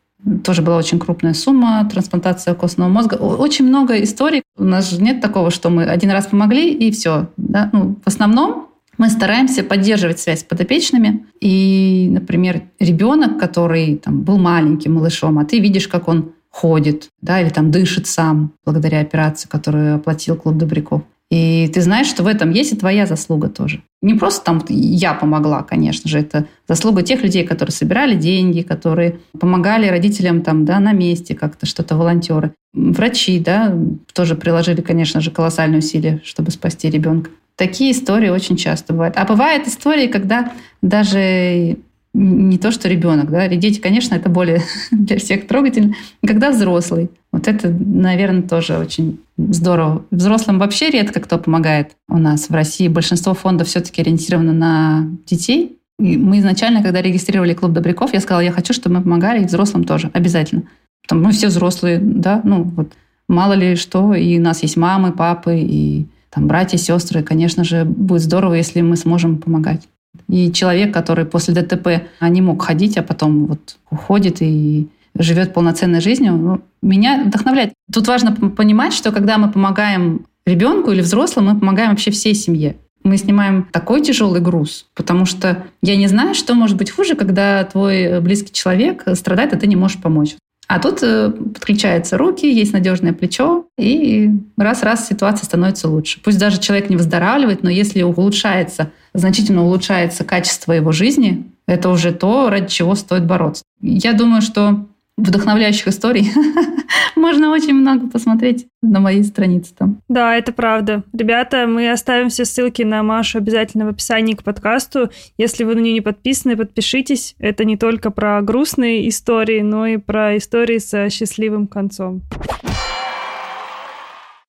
[0.43, 3.15] Тоже была очень крупная сумма, трансплантация костного мозга.
[3.15, 4.43] Очень много историй.
[4.57, 7.27] У нас же нет такого, что мы один раз помогли и все.
[7.37, 7.69] Да?
[7.73, 11.25] Ну, в основном мы стараемся поддерживать связь с подопечными.
[11.41, 17.41] И, например, ребенок, который там, был маленьким малышом, а ты видишь, как он ходит, да,
[17.41, 21.01] или там дышит сам благодаря операции, которую оплатил клуб добряков.
[21.33, 23.81] И ты знаешь, что в этом есть и твоя заслуга тоже.
[24.03, 29.17] Не просто там я помогла, конечно же, это заслуга тех людей, которые собирали деньги, которые
[29.39, 32.53] помогали родителям там, да, на месте как-то, что-то волонтеры.
[32.75, 33.75] Врачи, да,
[34.13, 37.31] тоже приложили, конечно же, колоссальные усилия, чтобы спасти ребенка.
[37.55, 39.15] Такие истории очень часто бывают.
[39.17, 40.51] А бывают истории, когда
[40.83, 41.77] даже
[42.13, 44.61] не то, что ребенок, да, дети, конечно, это более
[44.91, 45.95] для всех трогательно,
[46.25, 47.09] когда взрослый.
[47.31, 50.05] Вот это, наверное, тоже очень здорово.
[50.11, 52.87] Взрослым вообще редко кто помогает у нас в России.
[52.87, 55.79] Большинство фондов все-таки ориентировано на детей.
[55.99, 59.45] И мы изначально, когда регистрировали клуб добряков, я сказала, я хочу, чтобы мы помогали и
[59.45, 60.63] взрослым тоже, обязательно.
[61.01, 62.93] Потому мы все взрослые, да, ну вот
[63.27, 67.23] мало ли что, и у нас есть мамы, папы, и там братья, сестры.
[67.23, 69.87] Конечно же, будет здорово, если мы сможем помогать.
[70.29, 74.87] И человек, который после ДТП не мог ходить, а потом вот уходит и
[75.17, 77.73] живет полноценной жизнью, ну, меня вдохновляет.
[77.91, 82.77] Тут важно понимать, что когда мы помогаем ребенку или взрослому, мы помогаем вообще всей семье.
[83.03, 87.63] Мы снимаем такой тяжелый груз, потому что я не знаю, что может быть хуже, когда
[87.65, 90.35] твой близкий человек страдает, а ты не можешь помочь.
[90.67, 96.19] А тут э, подключаются руки, есть надежное плечо, и раз-раз ситуация становится лучше.
[96.23, 102.11] Пусть даже человек не выздоравливает, но если улучшается, значительно улучшается качество его жизни, это уже
[102.11, 103.63] то, ради чего стоит бороться.
[103.81, 104.87] Я думаю, что
[105.17, 106.31] вдохновляющих историй
[107.15, 110.01] можно очень много посмотреть на моей странице там.
[110.09, 111.03] Да, это правда.
[111.13, 115.11] Ребята, мы оставим все ссылки на Машу обязательно в описании к подкасту.
[115.37, 117.35] Если вы на нее не подписаны, подпишитесь.
[117.39, 122.21] Это не только про грустные истории, но и про истории со счастливым концом.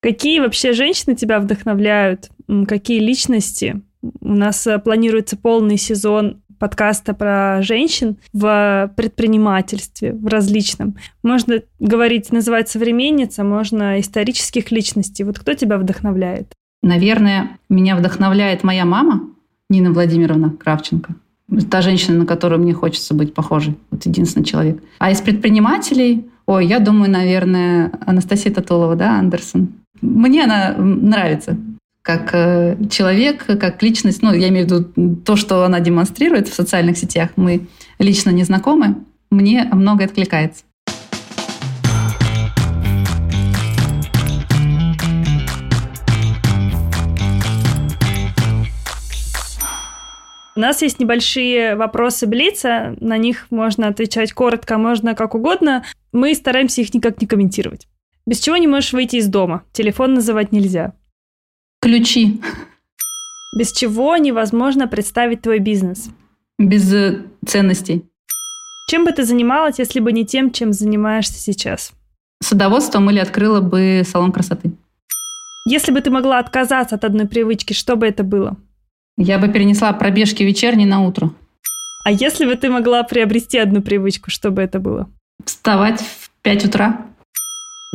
[0.00, 2.30] Какие вообще женщины тебя вдохновляют?
[2.68, 3.80] Какие личности?
[4.20, 10.96] У нас э, планируется полный сезон подкаста про женщин в предпринимательстве, в различном.
[11.22, 15.24] Можно говорить, называть современница, можно исторических личностей.
[15.24, 16.54] Вот кто тебя вдохновляет?
[16.82, 19.28] Наверное, меня вдохновляет моя мама,
[19.68, 21.14] Нина Владимировна Кравченко.
[21.70, 23.76] Та женщина, на которую мне хочется быть похожей.
[23.90, 24.82] Вот единственный человек.
[24.98, 29.68] А из предпринимателей, ой, я думаю, наверное, Анастасия Татулова, да, Андерсон.
[30.00, 31.58] Мне она нравится.
[32.04, 34.20] Как э, человек, как личность.
[34.20, 37.30] Ну, я имею в виду то, что она демонстрирует в социальных сетях.
[37.36, 37.66] Мы
[37.98, 38.96] лично не знакомы.
[39.30, 40.64] Мне многое откликается.
[50.56, 55.84] У нас есть небольшие вопросы Блица, на них можно отвечать коротко, можно как угодно.
[56.12, 57.88] Мы стараемся их никак не комментировать.
[58.26, 59.64] Без чего не можешь выйти из дома?
[59.72, 60.92] Телефон называть нельзя.
[61.84, 62.40] Ключи.
[63.54, 66.08] Без чего невозможно представить твой бизнес?
[66.58, 68.06] Без э, ценностей.
[68.88, 71.92] Чем бы ты занималась, если бы не тем, чем занимаешься сейчас?
[72.42, 74.72] Садоводством или открыла бы салон красоты.
[75.66, 78.56] Если бы ты могла отказаться от одной привычки, что бы это было?
[79.18, 81.34] Я бы перенесла пробежки вечерние на утро.
[82.06, 85.10] А если бы ты могла приобрести одну привычку, что бы это было?
[85.44, 87.06] Вставать в 5 утра.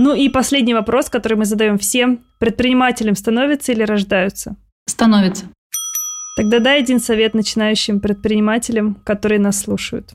[0.02, 2.24] Ну и последний вопрос, который мы задаем всем.
[2.38, 4.56] Предпринимателем становятся или рождаются?
[4.86, 5.48] Становится.
[6.38, 10.14] Тогда дай один совет начинающим предпринимателям, которые нас слушают.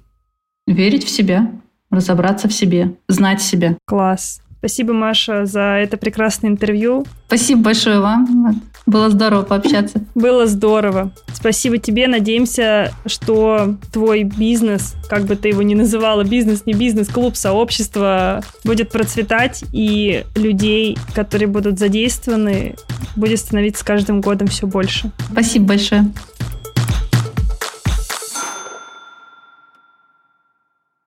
[0.66, 1.53] Верить в себя,
[1.91, 3.76] разобраться в себе, знать себя.
[3.85, 4.41] Класс.
[4.65, 7.05] Спасибо, Маша, за это прекрасное интервью.
[7.27, 8.62] Спасибо большое вам.
[8.87, 10.03] Было здорово пообщаться.
[10.15, 11.11] Было здорово.
[11.35, 12.09] Спасибо тебе.
[12.09, 18.43] Надеемся, что твой бизнес, как бы ты его ни называла, бизнес, не бизнес, клуб, сообщество,
[18.65, 22.75] будет процветать, и людей, которые будут задействованы,
[23.17, 25.11] будет становиться с каждым годом все больше.
[25.31, 26.07] Спасибо большое.